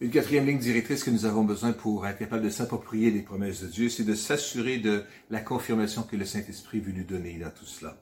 Une 0.00 0.10
quatrième 0.10 0.46
ligne 0.46 0.58
directrice 0.58 1.02
que 1.02 1.10
nous 1.10 1.26
avons 1.26 1.42
besoin 1.42 1.72
pour 1.72 2.06
être 2.06 2.18
capable 2.18 2.44
de 2.44 2.50
s'approprier 2.50 3.10
les 3.10 3.22
promesses 3.22 3.62
de 3.62 3.66
Dieu, 3.66 3.88
c'est 3.88 4.04
de 4.04 4.14
s'assurer 4.14 4.78
de 4.78 5.02
la 5.28 5.40
confirmation 5.40 6.02
que 6.02 6.14
le 6.14 6.24
Saint-Esprit 6.24 6.80
veut 6.80 6.92
nous 6.92 7.04
donner 7.04 7.36
dans 7.38 7.50
tout 7.50 7.64
cela. 7.64 7.96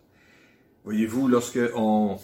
Voyez-vous, 0.84 1.26
lorsqu'on 1.26 2.18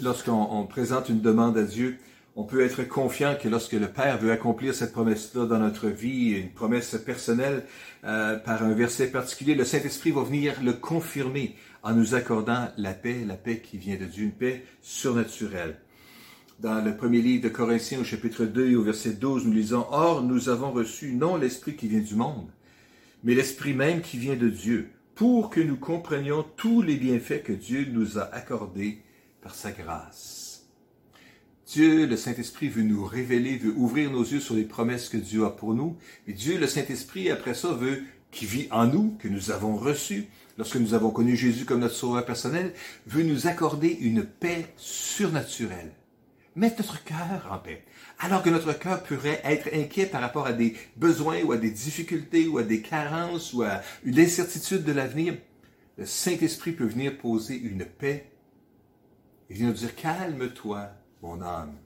lorsqu'on 0.00 0.66
présente 0.66 1.08
une 1.08 1.20
demande 1.20 1.58
à 1.58 1.64
Dieu, 1.64 1.98
on 2.38 2.44
peut 2.44 2.60
être 2.60 2.86
confiant 2.86 3.34
que 3.40 3.48
lorsque 3.48 3.72
le 3.72 3.88
Père 3.88 4.18
veut 4.18 4.30
accomplir 4.30 4.74
cette 4.74 4.92
promesse-là 4.92 5.46
dans 5.46 5.58
notre 5.58 5.88
vie, 5.88 6.32
une 6.32 6.50
promesse 6.50 6.94
personnelle 7.04 7.64
euh, 8.04 8.36
par 8.36 8.62
un 8.62 8.74
verset 8.74 9.06
particulier, 9.06 9.54
le 9.54 9.64
Saint-Esprit 9.64 10.10
va 10.10 10.22
venir 10.22 10.62
le 10.62 10.74
confirmer 10.74 11.56
en 11.86 11.94
nous 11.94 12.16
accordant 12.16 12.66
la 12.78 12.94
paix, 12.94 13.24
la 13.24 13.36
paix 13.36 13.60
qui 13.60 13.78
vient 13.78 13.94
de 13.94 14.06
Dieu, 14.06 14.24
une 14.24 14.32
paix 14.32 14.64
surnaturelle. 14.82 15.78
Dans 16.58 16.84
le 16.84 16.96
premier 16.96 17.22
livre 17.22 17.44
de 17.44 17.48
Corinthiens 17.48 18.00
au 18.00 18.04
chapitre 18.04 18.44
2 18.44 18.70
et 18.70 18.74
au 18.74 18.82
verset 18.82 19.12
12, 19.12 19.46
nous 19.46 19.52
lisons, 19.52 19.86
Or 19.92 20.24
nous 20.24 20.48
avons 20.48 20.72
reçu 20.72 21.12
non 21.12 21.36
l'Esprit 21.36 21.76
qui 21.76 21.86
vient 21.86 22.00
du 22.00 22.16
monde, 22.16 22.50
mais 23.22 23.36
l'Esprit 23.36 23.72
même 23.72 24.00
qui 24.00 24.18
vient 24.18 24.34
de 24.34 24.48
Dieu, 24.48 24.90
pour 25.14 25.48
que 25.48 25.60
nous 25.60 25.76
comprenions 25.76 26.44
tous 26.56 26.82
les 26.82 26.96
bienfaits 26.96 27.44
que 27.44 27.52
Dieu 27.52 27.86
nous 27.92 28.18
a 28.18 28.22
accordés 28.34 28.98
par 29.40 29.54
sa 29.54 29.70
grâce. 29.70 30.66
Dieu, 31.68 32.06
le 32.06 32.16
Saint-Esprit, 32.16 32.68
veut 32.68 32.82
nous 32.82 33.04
révéler, 33.04 33.58
veut 33.58 33.74
ouvrir 33.76 34.10
nos 34.10 34.24
yeux 34.24 34.40
sur 34.40 34.56
les 34.56 34.64
promesses 34.64 35.08
que 35.08 35.16
Dieu 35.16 35.44
a 35.44 35.50
pour 35.50 35.72
nous. 35.72 35.96
Et 36.26 36.32
Dieu, 36.32 36.58
le 36.58 36.66
Saint-Esprit, 36.66 37.30
après 37.30 37.54
ça, 37.54 37.74
veut, 37.74 38.02
qui 38.36 38.46
vit 38.46 38.68
en 38.70 38.86
nous, 38.86 39.16
que 39.18 39.28
nous 39.28 39.50
avons 39.50 39.76
reçu, 39.76 40.26
lorsque 40.58 40.76
nous 40.76 40.94
avons 40.94 41.10
connu 41.10 41.34
Jésus 41.34 41.64
comme 41.64 41.80
notre 41.80 41.94
sauveur 41.94 42.24
personnel, 42.24 42.72
veut 43.06 43.22
nous 43.22 43.46
accorder 43.46 43.88
une 43.88 44.24
paix 44.24 44.66
surnaturelle. 44.76 45.92
Mettre 46.54 46.82
notre 46.82 47.02
cœur 47.02 47.48
en 47.50 47.58
paix. 47.58 47.84
Alors 48.18 48.42
que 48.42 48.50
notre 48.50 48.72
cœur 48.72 49.02
pourrait 49.02 49.40
être 49.44 49.68
inquiet 49.74 50.06
par 50.06 50.20
rapport 50.20 50.46
à 50.46 50.52
des 50.52 50.76
besoins 50.96 51.42
ou 51.42 51.52
à 51.52 51.56
des 51.56 51.70
difficultés 51.70 52.46
ou 52.46 52.58
à 52.58 52.62
des 52.62 52.82
carences 52.82 53.52
ou 53.52 53.62
à 53.62 53.82
une 54.04 54.18
incertitude 54.18 54.84
de 54.84 54.92
l'avenir, 54.92 55.36
le 55.98 56.06
Saint-Esprit 56.06 56.72
peut 56.72 56.86
venir 56.86 57.16
poser 57.18 57.56
une 57.56 57.84
paix 57.84 58.30
et 59.48 59.54
venir 59.54 59.68
nous 59.68 59.74
dire 59.74 59.94
calme-toi, 59.96 60.90
mon 61.22 61.40
âme. 61.42 61.76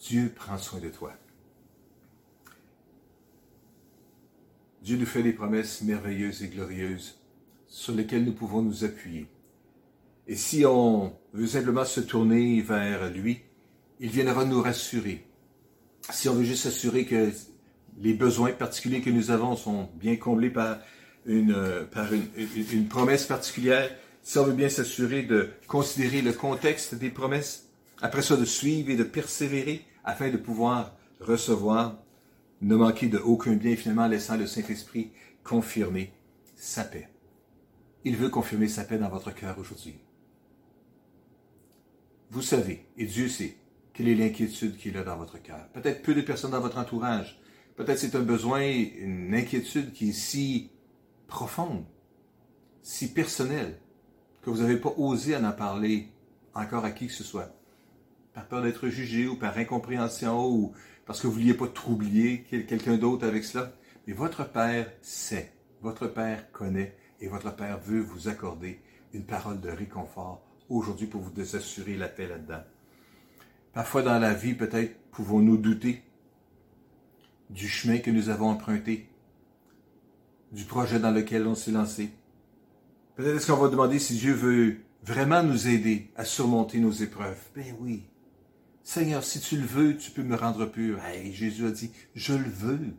Dieu 0.00 0.32
prend 0.34 0.56
soin 0.56 0.80
de 0.80 0.88
toi. 0.88 1.12
Dieu 4.82 4.96
nous 4.96 5.06
fait 5.06 5.22
des 5.22 5.32
promesses 5.32 5.82
merveilleuses 5.82 6.42
et 6.42 6.48
glorieuses 6.48 7.18
sur 7.66 7.94
lesquelles 7.94 8.24
nous 8.24 8.32
pouvons 8.32 8.62
nous 8.62 8.84
appuyer. 8.84 9.26
Et 10.26 10.36
si 10.36 10.64
on 10.64 11.12
veut 11.32 11.46
simplement 11.46 11.84
se 11.84 12.00
tourner 12.00 12.60
vers 12.62 13.10
lui, 13.10 13.40
il 14.00 14.10
viendra 14.10 14.44
nous 14.44 14.62
rassurer. 14.62 15.26
Si 16.10 16.28
on 16.28 16.34
veut 16.34 16.44
juste 16.44 16.64
s'assurer 16.64 17.04
que 17.04 17.30
les 18.00 18.14
besoins 18.14 18.52
particuliers 18.52 19.02
que 19.02 19.10
nous 19.10 19.30
avons 19.30 19.56
sont 19.56 19.90
bien 19.94 20.16
comblés 20.16 20.50
par 20.50 20.78
une, 21.26 21.86
par 21.92 22.08
une 22.12 22.88
promesse 22.88 23.26
particulière, 23.26 23.90
si 24.22 24.38
on 24.38 24.44
veut 24.44 24.54
bien 24.54 24.68
s'assurer 24.68 25.22
de 25.22 25.50
considérer 25.66 26.22
le 26.22 26.32
contexte 26.32 26.94
des 26.94 27.10
promesses, 27.10 27.68
après 28.00 28.22
ça 28.22 28.36
de 28.36 28.44
suivre 28.44 28.90
et 28.90 28.96
de 28.96 29.04
persévérer 29.04 29.84
afin 30.04 30.30
de 30.30 30.38
pouvoir 30.38 30.96
recevoir, 31.20 31.98
ne 32.60 32.76
manquer 32.76 33.08
de 33.08 33.18
aucun 33.18 33.54
bien, 33.54 33.76
finalement 33.76 34.06
laissant 34.06 34.36
le 34.36 34.46
Saint-Esprit 34.46 35.12
confirmer 35.42 36.12
sa 36.56 36.84
paix. 36.84 37.08
Il 38.04 38.16
veut 38.16 38.28
confirmer 38.28 38.68
sa 38.68 38.84
paix 38.84 38.98
dans 38.98 39.08
votre 39.08 39.34
cœur 39.34 39.58
aujourd'hui. 39.58 39.98
Vous 42.30 42.42
savez, 42.42 42.86
et 42.96 43.06
Dieu 43.06 43.28
sait, 43.28 43.56
quelle 43.92 44.08
est 44.08 44.14
l'inquiétude 44.14 44.76
qu'il 44.76 44.96
a 44.96 45.02
dans 45.02 45.16
votre 45.16 45.42
cœur. 45.42 45.68
Peut-être 45.72 46.02
peu 46.02 46.14
de 46.14 46.20
personnes 46.20 46.52
dans 46.52 46.60
votre 46.60 46.78
entourage. 46.78 47.40
Peut-être 47.76 47.98
c'est 47.98 48.14
un 48.14 48.22
besoin, 48.22 48.62
une 48.62 49.34
inquiétude 49.34 49.92
qui 49.92 50.10
est 50.10 50.12
si 50.12 50.70
profonde, 51.26 51.84
si 52.82 53.12
personnelle, 53.12 53.78
que 54.42 54.50
vous 54.50 54.58
n'avez 54.58 54.76
pas 54.76 54.94
osé 54.96 55.36
en 55.36 55.44
en 55.44 55.52
parler 55.52 56.08
encore 56.54 56.84
à 56.84 56.90
qui 56.90 57.06
que 57.06 57.12
ce 57.12 57.24
soit. 57.24 57.54
Par 58.32 58.46
peur 58.46 58.62
d'être 58.62 58.88
jugé 58.88 59.26
ou 59.26 59.36
par 59.36 59.58
incompréhension 59.58 60.48
ou 60.48 60.72
parce 61.10 61.22
que 61.22 61.26
vous 61.26 61.32
ne 61.32 61.38
vouliez 61.40 61.54
pas 61.54 61.66
troubler 61.66 62.44
quelqu'un 62.68 62.96
d'autre 62.96 63.26
avec 63.26 63.42
cela. 63.42 63.72
Mais 64.06 64.12
votre 64.12 64.48
Père 64.48 64.86
sait, 65.02 65.52
votre 65.82 66.06
Père 66.06 66.52
connaît 66.52 66.96
et 67.20 67.26
votre 67.26 67.52
Père 67.56 67.80
veut 67.80 67.98
vous 67.98 68.28
accorder 68.28 68.80
une 69.12 69.24
parole 69.24 69.60
de 69.60 69.70
réconfort 69.70 70.40
aujourd'hui 70.68 71.08
pour 71.08 71.20
vous 71.20 71.56
assurer 71.56 71.96
la 71.96 72.06
paix 72.06 72.28
là-dedans. 72.28 72.62
Parfois 73.72 74.02
dans 74.02 74.20
la 74.20 74.34
vie, 74.34 74.54
peut-être 74.54 75.00
pouvons-nous 75.10 75.56
douter 75.56 76.04
du 77.50 77.66
chemin 77.66 77.98
que 77.98 78.12
nous 78.12 78.28
avons 78.28 78.48
emprunté, 78.48 79.08
du 80.52 80.62
projet 80.62 81.00
dans 81.00 81.10
lequel 81.10 81.44
on 81.48 81.56
s'est 81.56 81.72
lancé. 81.72 82.10
Peut-être 83.16 83.34
est-ce 83.34 83.50
qu'on 83.50 83.58
va 83.58 83.68
demander 83.68 83.98
si 83.98 84.14
Dieu 84.14 84.32
veut 84.32 84.76
vraiment 85.02 85.42
nous 85.42 85.66
aider 85.66 86.12
à 86.14 86.24
surmonter 86.24 86.78
nos 86.78 86.92
épreuves. 86.92 87.48
Ben 87.56 87.74
oui. 87.80 88.04
Seigneur, 88.92 89.22
si 89.22 89.38
tu 89.38 89.56
le 89.56 89.64
veux, 89.64 89.96
tu 89.96 90.10
peux 90.10 90.24
me 90.24 90.34
rendre 90.34 90.66
pur. 90.66 90.98
Jésus 91.30 91.64
a 91.64 91.70
dit, 91.70 91.92
je 92.16 92.32
le 92.32 92.50
veux. 92.50 92.92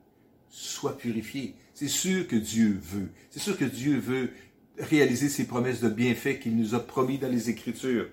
Sois 0.47 0.97
purifié. 0.97 1.57
C'est 1.73 1.89
sûr 1.89 2.29
que 2.29 2.37
Dieu 2.37 2.79
veut. 2.81 3.09
C'est 3.29 3.41
sûr 3.41 3.57
que 3.57 3.65
Dieu 3.65 3.99
veut 3.99 4.31
réaliser 4.77 5.27
ses 5.27 5.45
promesses 5.45 5.81
de 5.81 5.89
bienfaits 5.89 6.39
qu'il 6.39 6.55
nous 6.55 6.75
a 6.75 6.79
promis 6.79 7.17
dans 7.17 7.27
les 7.27 7.49
Écritures, 7.49 8.07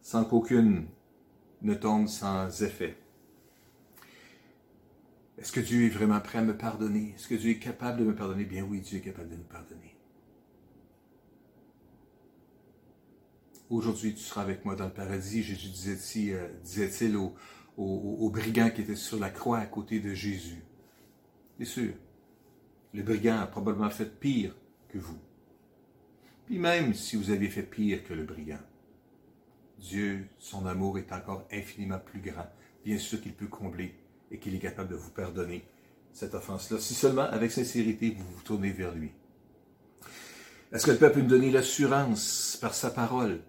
sans 0.00 0.24
qu'aucune 0.24 0.86
ne 1.60 1.74
tombe 1.74 2.06
sans 2.06 2.62
effet. 2.62 2.96
Est-ce 5.38 5.50
que 5.50 5.58
Dieu 5.58 5.86
est 5.86 5.88
vraiment 5.88 6.20
prêt 6.20 6.38
à 6.38 6.42
me 6.42 6.56
pardonner? 6.56 7.14
Est-ce 7.16 7.26
que 7.26 7.34
Dieu 7.34 7.50
est 7.50 7.58
capable 7.58 7.98
de 7.98 8.04
me 8.04 8.14
pardonner? 8.14 8.44
Bien 8.44 8.62
oui, 8.62 8.80
Dieu 8.80 8.98
est 8.98 9.02
capable 9.02 9.30
de 9.30 9.34
nous 9.34 9.42
pardonner. 9.42 9.91
Aujourd'hui, 13.72 14.12
tu 14.12 14.20
seras 14.20 14.42
avec 14.42 14.66
moi 14.66 14.76
dans 14.76 14.84
le 14.84 14.92
paradis. 14.92 15.42
Jésus 15.42 15.70
disait-il 15.70 16.34
euh, 16.34 16.46
disait 16.62 17.14
au, 17.14 17.34
au, 17.78 18.28
brigand 18.28 18.68
qui 18.68 18.82
était 18.82 18.96
sur 18.96 19.18
la 19.18 19.30
croix 19.30 19.60
à 19.60 19.64
côté 19.64 19.98
de 19.98 20.12
Jésus. 20.12 20.62
Bien 21.58 21.66
sûr, 21.66 21.94
le 22.92 23.02
brigand 23.02 23.40
a 23.40 23.46
probablement 23.46 23.88
fait 23.88 24.20
pire 24.20 24.54
que 24.90 24.98
vous. 24.98 25.16
Puis 26.44 26.58
même 26.58 26.92
si 26.92 27.16
vous 27.16 27.30
aviez 27.30 27.48
fait 27.48 27.62
pire 27.62 28.04
que 28.04 28.12
le 28.12 28.24
brigand, 28.24 28.60
Dieu, 29.78 30.28
son 30.38 30.66
amour 30.66 30.98
est 30.98 31.10
encore 31.10 31.48
infiniment 31.50 31.98
plus 31.98 32.20
grand. 32.20 32.46
Bien 32.84 32.98
sûr 32.98 33.22
qu'il 33.22 33.32
peut 33.32 33.46
combler 33.46 33.94
et 34.30 34.36
qu'il 34.36 34.54
est 34.54 34.58
capable 34.58 34.90
de 34.90 34.96
vous 34.96 35.12
pardonner 35.12 35.64
cette 36.12 36.34
offense-là, 36.34 36.78
si 36.78 36.92
seulement 36.92 37.22
avec 37.22 37.50
sincérité 37.50 38.14
vous 38.18 38.36
vous 38.36 38.42
tournez 38.42 38.70
vers 38.70 38.94
lui. 38.94 39.12
Est-ce 40.72 40.84
que 40.84 40.90
le 40.90 40.98
peuple 40.98 41.14
peut 41.14 41.20
nous 41.22 41.28
donner 41.28 41.50
l'assurance 41.50 42.58
par 42.60 42.74
sa 42.74 42.90
parole 42.90 43.40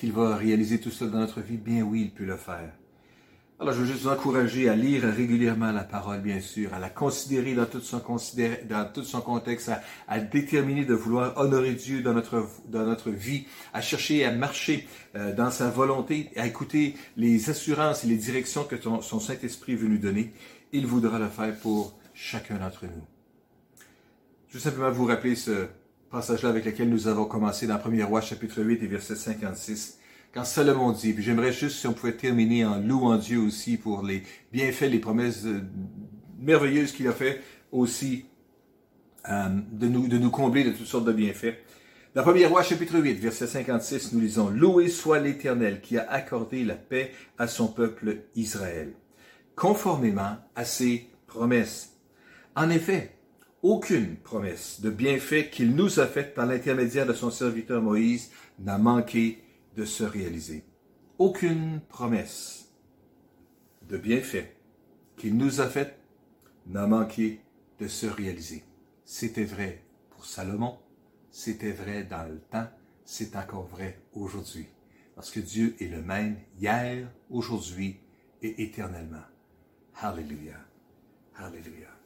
qu'il 0.00 0.12
va 0.12 0.34
réaliser 0.34 0.80
tout 0.80 0.90
cela 0.90 1.10
dans 1.10 1.18
notre 1.18 1.42
vie? 1.42 1.58
Bien 1.58 1.82
oui, 1.82 2.04
il 2.04 2.10
peut 2.10 2.24
le 2.24 2.38
faire. 2.38 2.72
Alors, 3.60 3.74
je 3.74 3.80
veux 3.80 3.86
juste 3.86 4.04
vous 4.04 4.08
encourager 4.08 4.70
à 4.70 4.74
lire 4.74 5.02
régulièrement 5.02 5.70
la 5.70 5.84
parole, 5.84 6.22
bien 6.22 6.40
sûr, 6.40 6.72
à 6.72 6.78
la 6.78 6.88
considérer 6.88 7.52
dans 7.52 7.66
tout 7.66 7.82
son, 7.82 8.00
dans 8.66 8.90
tout 8.90 9.04
son 9.04 9.20
contexte, 9.20 9.70
à, 10.08 10.18
déterminer 10.18 10.86
de 10.86 10.94
vouloir 10.94 11.36
honorer 11.36 11.74
Dieu 11.74 12.00
dans 12.00 12.14
notre, 12.14 12.48
dans 12.70 12.86
notre 12.86 13.10
vie, 13.10 13.44
à 13.74 13.82
chercher 13.82 14.24
à 14.24 14.32
marcher 14.32 14.88
euh, 15.14 15.34
dans 15.34 15.50
sa 15.50 15.68
volonté, 15.68 16.30
à 16.36 16.46
écouter 16.46 16.96
les 17.18 17.50
assurances 17.50 18.02
et 18.02 18.06
les 18.06 18.16
directions 18.16 18.64
que 18.64 18.76
son 18.80 19.20
Saint-Esprit 19.20 19.74
veut 19.74 19.88
nous 19.88 19.98
donner. 19.98 20.32
Il 20.72 20.86
voudra 20.86 21.18
le 21.18 21.28
faire 21.28 21.54
pour 21.58 21.92
chacun 22.14 22.56
d'entre 22.56 22.86
nous. 22.86 23.04
Je 24.48 24.54
veux 24.54 24.60
simplement 24.60 24.90
vous 24.90 25.04
rappeler 25.04 25.34
ce, 25.34 25.66
passage-là 26.10 26.48
avec 26.48 26.64
lequel 26.64 26.88
nous 26.88 27.06
avons 27.06 27.24
commencé 27.24 27.66
dans 27.66 27.76
1er 27.76 28.04
roi 28.04 28.20
chapitre 28.20 28.62
8 28.62 28.82
et 28.82 28.86
verset 28.86 29.14
56. 29.14 29.98
Quand 30.34 30.44
Salomon 30.44 30.92
dit, 30.92 31.12
puis 31.12 31.22
j'aimerais 31.22 31.52
juste 31.52 31.78
si 31.78 31.86
on 31.86 31.92
pouvait 31.92 32.16
terminer 32.16 32.64
en 32.64 32.78
louant 32.78 33.16
Dieu 33.16 33.38
aussi 33.38 33.76
pour 33.76 34.02
les 34.02 34.24
bienfaits, 34.52 34.90
les 34.90 34.98
promesses 34.98 35.44
euh, 35.44 35.60
merveilleuses 36.38 36.92
qu'il 36.92 37.06
a 37.06 37.12
fait 37.12 37.40
aussi 37.70 38.26
euh, 39.28 39.48
de, 39.72 39.86
nous, 39.86 40.08
de 40.08 40.18
nous 40.18 40.30
combler 40.30 40.64
de 40.64 40.70
toutes 40.70 40.86
sortes 40.86 41.04
de 41.04 41.12
bienfaits. 41.12 41.54
Dans 42.14 42.24
1er 42.24 42.46
roi 42.48 42.64
chapitre 42.64 42.98
8 42.98 43.14
verset 43.14 43.46
56, 43.46 44.12
nous 44.12 44.20
lisons, 44.20 44.50
Loué 44.50 44.88
soit 44.88 45.20
l'Éternel 45.20 45.80
qui 45.80 45.96
a 45.96 46.10
accordé 46.10 46.64
la 46.64 46.74
paix 46.74 47.12
à 47.38 47.46
son 47.46 47.68
peuple 47.68 48.22
Israël, 48.34 48.92
conformément 49.54 50.38
à 50.56 50.64
ses 50.64 51.08
promesses. 51.28 51.92
En 52.56 52.68
effet, 52.68 53.12
aucune 53.62 54.16
promesse 54.16 54.80
de 54.80 54.90
bienfait 54.90 55.50
qu'il 55.50 55.74
nous 55.74 56.00
a 56.00 56.06
faite 56.06 56.34
par 56.34 56.46
l'intermédiaire 56.46 57.06
de 57.06 57.12
son 57.12 57.30
serviteur 57.30 57.82
Moïse 57.82 58.30
n'a 58.58 58.78
manqué 58.78 59.42
de 59.76 59.84
se 59.84 60.02
réaliser. 60.02 60.64
Aucune 61.18 61.80
promesse 61.88 62.72
de 63.88 63.98
bienfait 63.98 64.56
qu'il 65.16 65.36
nous 65.36 65.60
a 65.60 65.68
faite 65.68 65.98
n'a 66.66 66.86
manqué 66.86 67.40
de 67.78 67.88
se 67.88 68.06
réaliser. 68.06 68.64
C'était 69.04 69.44
vrai 69.44 69.84
pour 70.10 70.24
Salomon, 70.24 70.78
c'était 71.30 71.72
vrai 71.72 72.04
dans 72.04 72.26
le 72.26 72.38
temps, 72.38 72.68
c'est 73.04 73.36
encore 73.36 73.66
vrai 73.66 74.00
aujourd'hui. 74.14 74.66
Parce 75.14 75.30
que 75.30 75.40
Dieu 75.40 75.76
est 75.80 75.88
le 75.88 76.00
même 76.00 76.36
hier, 76.58 77.10
aujourd'hui 77.28 78.00
et 78.40 78.62
éternellement. 78.62 79.24
Alléluia. 79.96 80.56
Alléluia. 81.36 81.99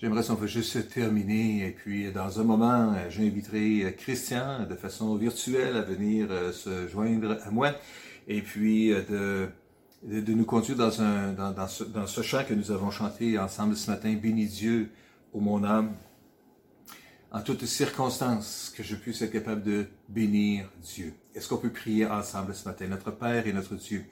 J'aimerais 0.00 0.30
on 0.30 0.36
peut 0.36 0.48
juste 0.48 0.88
terminer 0.88 1.66
et 1.66 1.70
puis 1.70 2.10
dans 2.10 2.40
un 2.40 2.44
moment, 2.44 2.94
j'inviterai 3.08 3.94
Christian 3.96 4.66
de 4.68 4.74
façon 4.74 5.14
virtuelle 5.16 5.76
à 5.76 5.82
venir 5.82 6.26
euh, 6.30 6.52
se 6.52 6.88
joindre 6.88 7.38
à 7.44 7.50
moi 7.50 7.70
et 8.26 8.42
puis 8.42 8.88
de, 8.88 9.48
de, 10.02 10.32
nous 10.34 10.44
conduire 10.44 10.76
dans, 10.76 11.00
un, 11.00 11.32
dans, 11.32 11.52
dans, 11.52 11.68
ce, 11.68 11.84
dans 11.84 12.06
ce 12.06 12.22
chant 12.22 12.42
que 12.44 12.54
nous 12.54 12.70
avons 12.72 12.90
chanté 12.90 13.38
ensemble 13.38 13.76
ce 13.76 13.90
matin, 13.90 14.12
Bénis 14.14 14.46
Dieu, 14.46 14.90
ô 15.32 15.40
mon 15.40 15.62
âme, 15.62 15.94
en 17.34 17.40
toutes 17.40 17.66
circonstances, 17.66 18.72
que 18.76 18.84
je 18.84 18.94
puisse 18.94 19.20
être 19.20 19.32
capable 19.32 19.64
de 19.64 19.86
bénir 20.08 20.70
Dieu. 20.82 21.14
Est-ce 21.34 21.48
qu'on 21.48 21.56
peut 21.56 21.72
prier 21.72 22.06
ensemble 22.06 22.54
ce 22.54 22.68
matin, 22.68 22.86
notre 22.86 23.10
Père 23.10 23.48
et 23.48 23.52
notre 23.52 23.74
Dieu? 23.74 24.04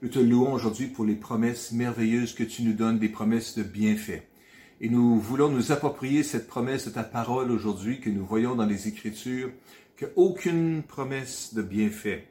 Nous 0.00 0.08
te 0.08 0.18
louons 0.18 0.54
aujourd'hui 0.54 0.86
pour 0.86 1.04
les 1.04 1.14
promesses 1.14 1.72
merveilleuses 1.72 2.34
que 2.34 2.42
tu 2.42 2.62
nous 2.62 2.72
donnes, 2.72 2.98
des 2.98 3.10
promesses 3.10 3.54
de 3.54 3.62
bienfaits. 3.62 4.22
Et 4.80 4.88
nous 4.88 5.20
voulons 5.20 5.50
nous 5.50 5.72
approprier 5.72 6.22
cette 6.22 6.46
promesse 6.46 6.86
de 6.86 6.90
ta 6.90 7.04
parole 7.04 7.50
aujourd'hui 7.50 8.00
que 8.00 8.08
nous 8.08 8.24
voyons 8.24 8.54
dans 8.54 8.64
les 8.64 8.88
Écritures, 8.88 9.50
qu'aucune 9.98 10.82
promesse 10.82 11.52
de 11.52 11.60
bienfait 11.60 12.28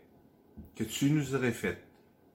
que 0.75 0.83
tu 0.83 1.11
nous 1.11 1.35
aurais 1.35 1.51
faite 1.51 1.88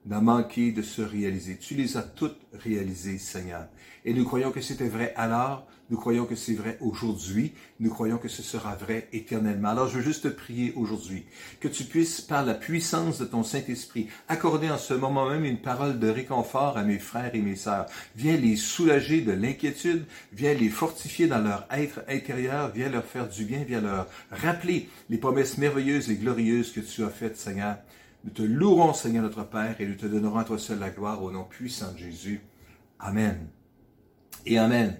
n'a 0.07 0.21
manqué 0.21 0.73
de 0.73 0.83
se 0.83 1.03
réaliser. 1.03 1.57
Tu 1.57 1.75
les 1.75 1.97
as 1.97 2.03
toutes 2.03 2.41
réalisées, 2.53 3.19
Seigneur. 3.19 3.67
Et 4.05 4.13
nous 4.13 4.25
croyons 4.25 4.51
que 4.51 4.61
c'était 4.61 4.89
vrai 4.89 5.15
alors, 5.17 5.67
nous 5.91 5.99
croyons 5.99 6.25
que 6.25 6.35
c'est 6.35 6.55
vrai 6.55 6.79
aujourd'hui, 6.81 7.53
nous 7.79 7.91
croyons 7.91 8.17
que 8.17 8.29
ce 8.29 8.43
sera 8.43 8.75
vrai 8.75 9.09
éternellement. 9.13 9.69
Alors 9.69 9.89
je 9.89 9.99
veux 9.99 10.03
juste 10.03 10.25
te 10.25 10.29
prier 10.29 10.73
aujourd'hui 10.77 11.27
que 11.61 11.69
tu 11.69 11.85
puisses, 11.85 12.21
par 12.23 12.45
la 12.45 12.55
puissance 12.55 13.19
de 13.19 13.25
ton 13.25 13.43
Saint-Esprit, 13.43 14.09
accorder 14.29 14.71
en 14.71 14.79
ce 14.79 14.95
moment 14.95 15.29
même 15.29 15.45
une 15.45 15.61
parole 15.61 15.99
de 15.99 16.09
réconfort 16.09 16.79
à 16.79 16.85
mes 16.85 16.99
frères 16.99 17.35
et 17.35 17.43
mes 17.43 17.57
sœurs. 17.57 17.87
Viens 18.17 18.37
les 18.37 18.57
soulager 18.57 19.21
de 19.21 19.33
l'inquiétude, 19.33 20.05
viens 20.33 20.55
les 20.55 20.71
fortifier 20.71 21.27
dans 21.27 21.41
leur 21.41 21.67
être 21.71 22.01
intérieur, 22.09 22.73
viens 22.75 22.89
leur 22.89 23.05
faire 23.05 23.29
du 23.29 23.45
bien, 23.45 23.65
viens 23.65 23.81
leur 23.81 24.07
rappeler 24.31 24.89
les 25.11 25.19
promesses 25.19 25.59
merveilleuses 25.59 26.11
et 26.11 26.17
glorieuses 26.17 26.73
que 26.73 26.81
tu 26.81 27.05
as 27.05 27.11
faites, 27.11 27.37
Seigneur. 27.37 27.77
Nous 28.25 28.31
te 28.31 28.43
louerons, 28.43 28.95
Seigneur 28.95 29.23
notre 29.23 29.45
Père, 29.45 29.79
et 29.81 29.87
nous 29.87 29.97
te 29.97 30.07
donnerons 30.07 30.39
à 30.39 30.45
toi 30.45 30.59
seul 30.59 30.79
la 30.79 30.91
gloire 30.91 31.23
au 31.23 31.31
nom 31.31 31.45
puissant 31.45 31.93
de 31.93 31.99
Jésus. 31.99 32.41
Amen. 32.99 33.49
Et 34.47 34.59
Amen. 34.59 34.99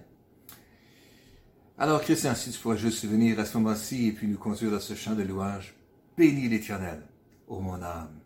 Alors, 1.79 2.03
Christian, 2.03 2.35
si 2.35 2.51
tu 2.51 2.59
pourrais 2.59 2.77
juste 2.77 3.05
venir 3.07 3.41
à 3.41 3.47
ce 3.47 3.57
moment-ci 3.57 4.09
et 4.09 4.13
puis 4.13 4.29
nous 4.29 4.37
conduire 4.37 4.71
dans 4.71 4.81
ce 4.81 4.95
chant 4.95 5.15
de 5.15 5.23
louange, 5.23 5.75
bénis 6.17 6.49
l'Éternel, 6.49 7.03
ô 7.49 7.61
mon 7.61 7.83
âme. 7.83 8.24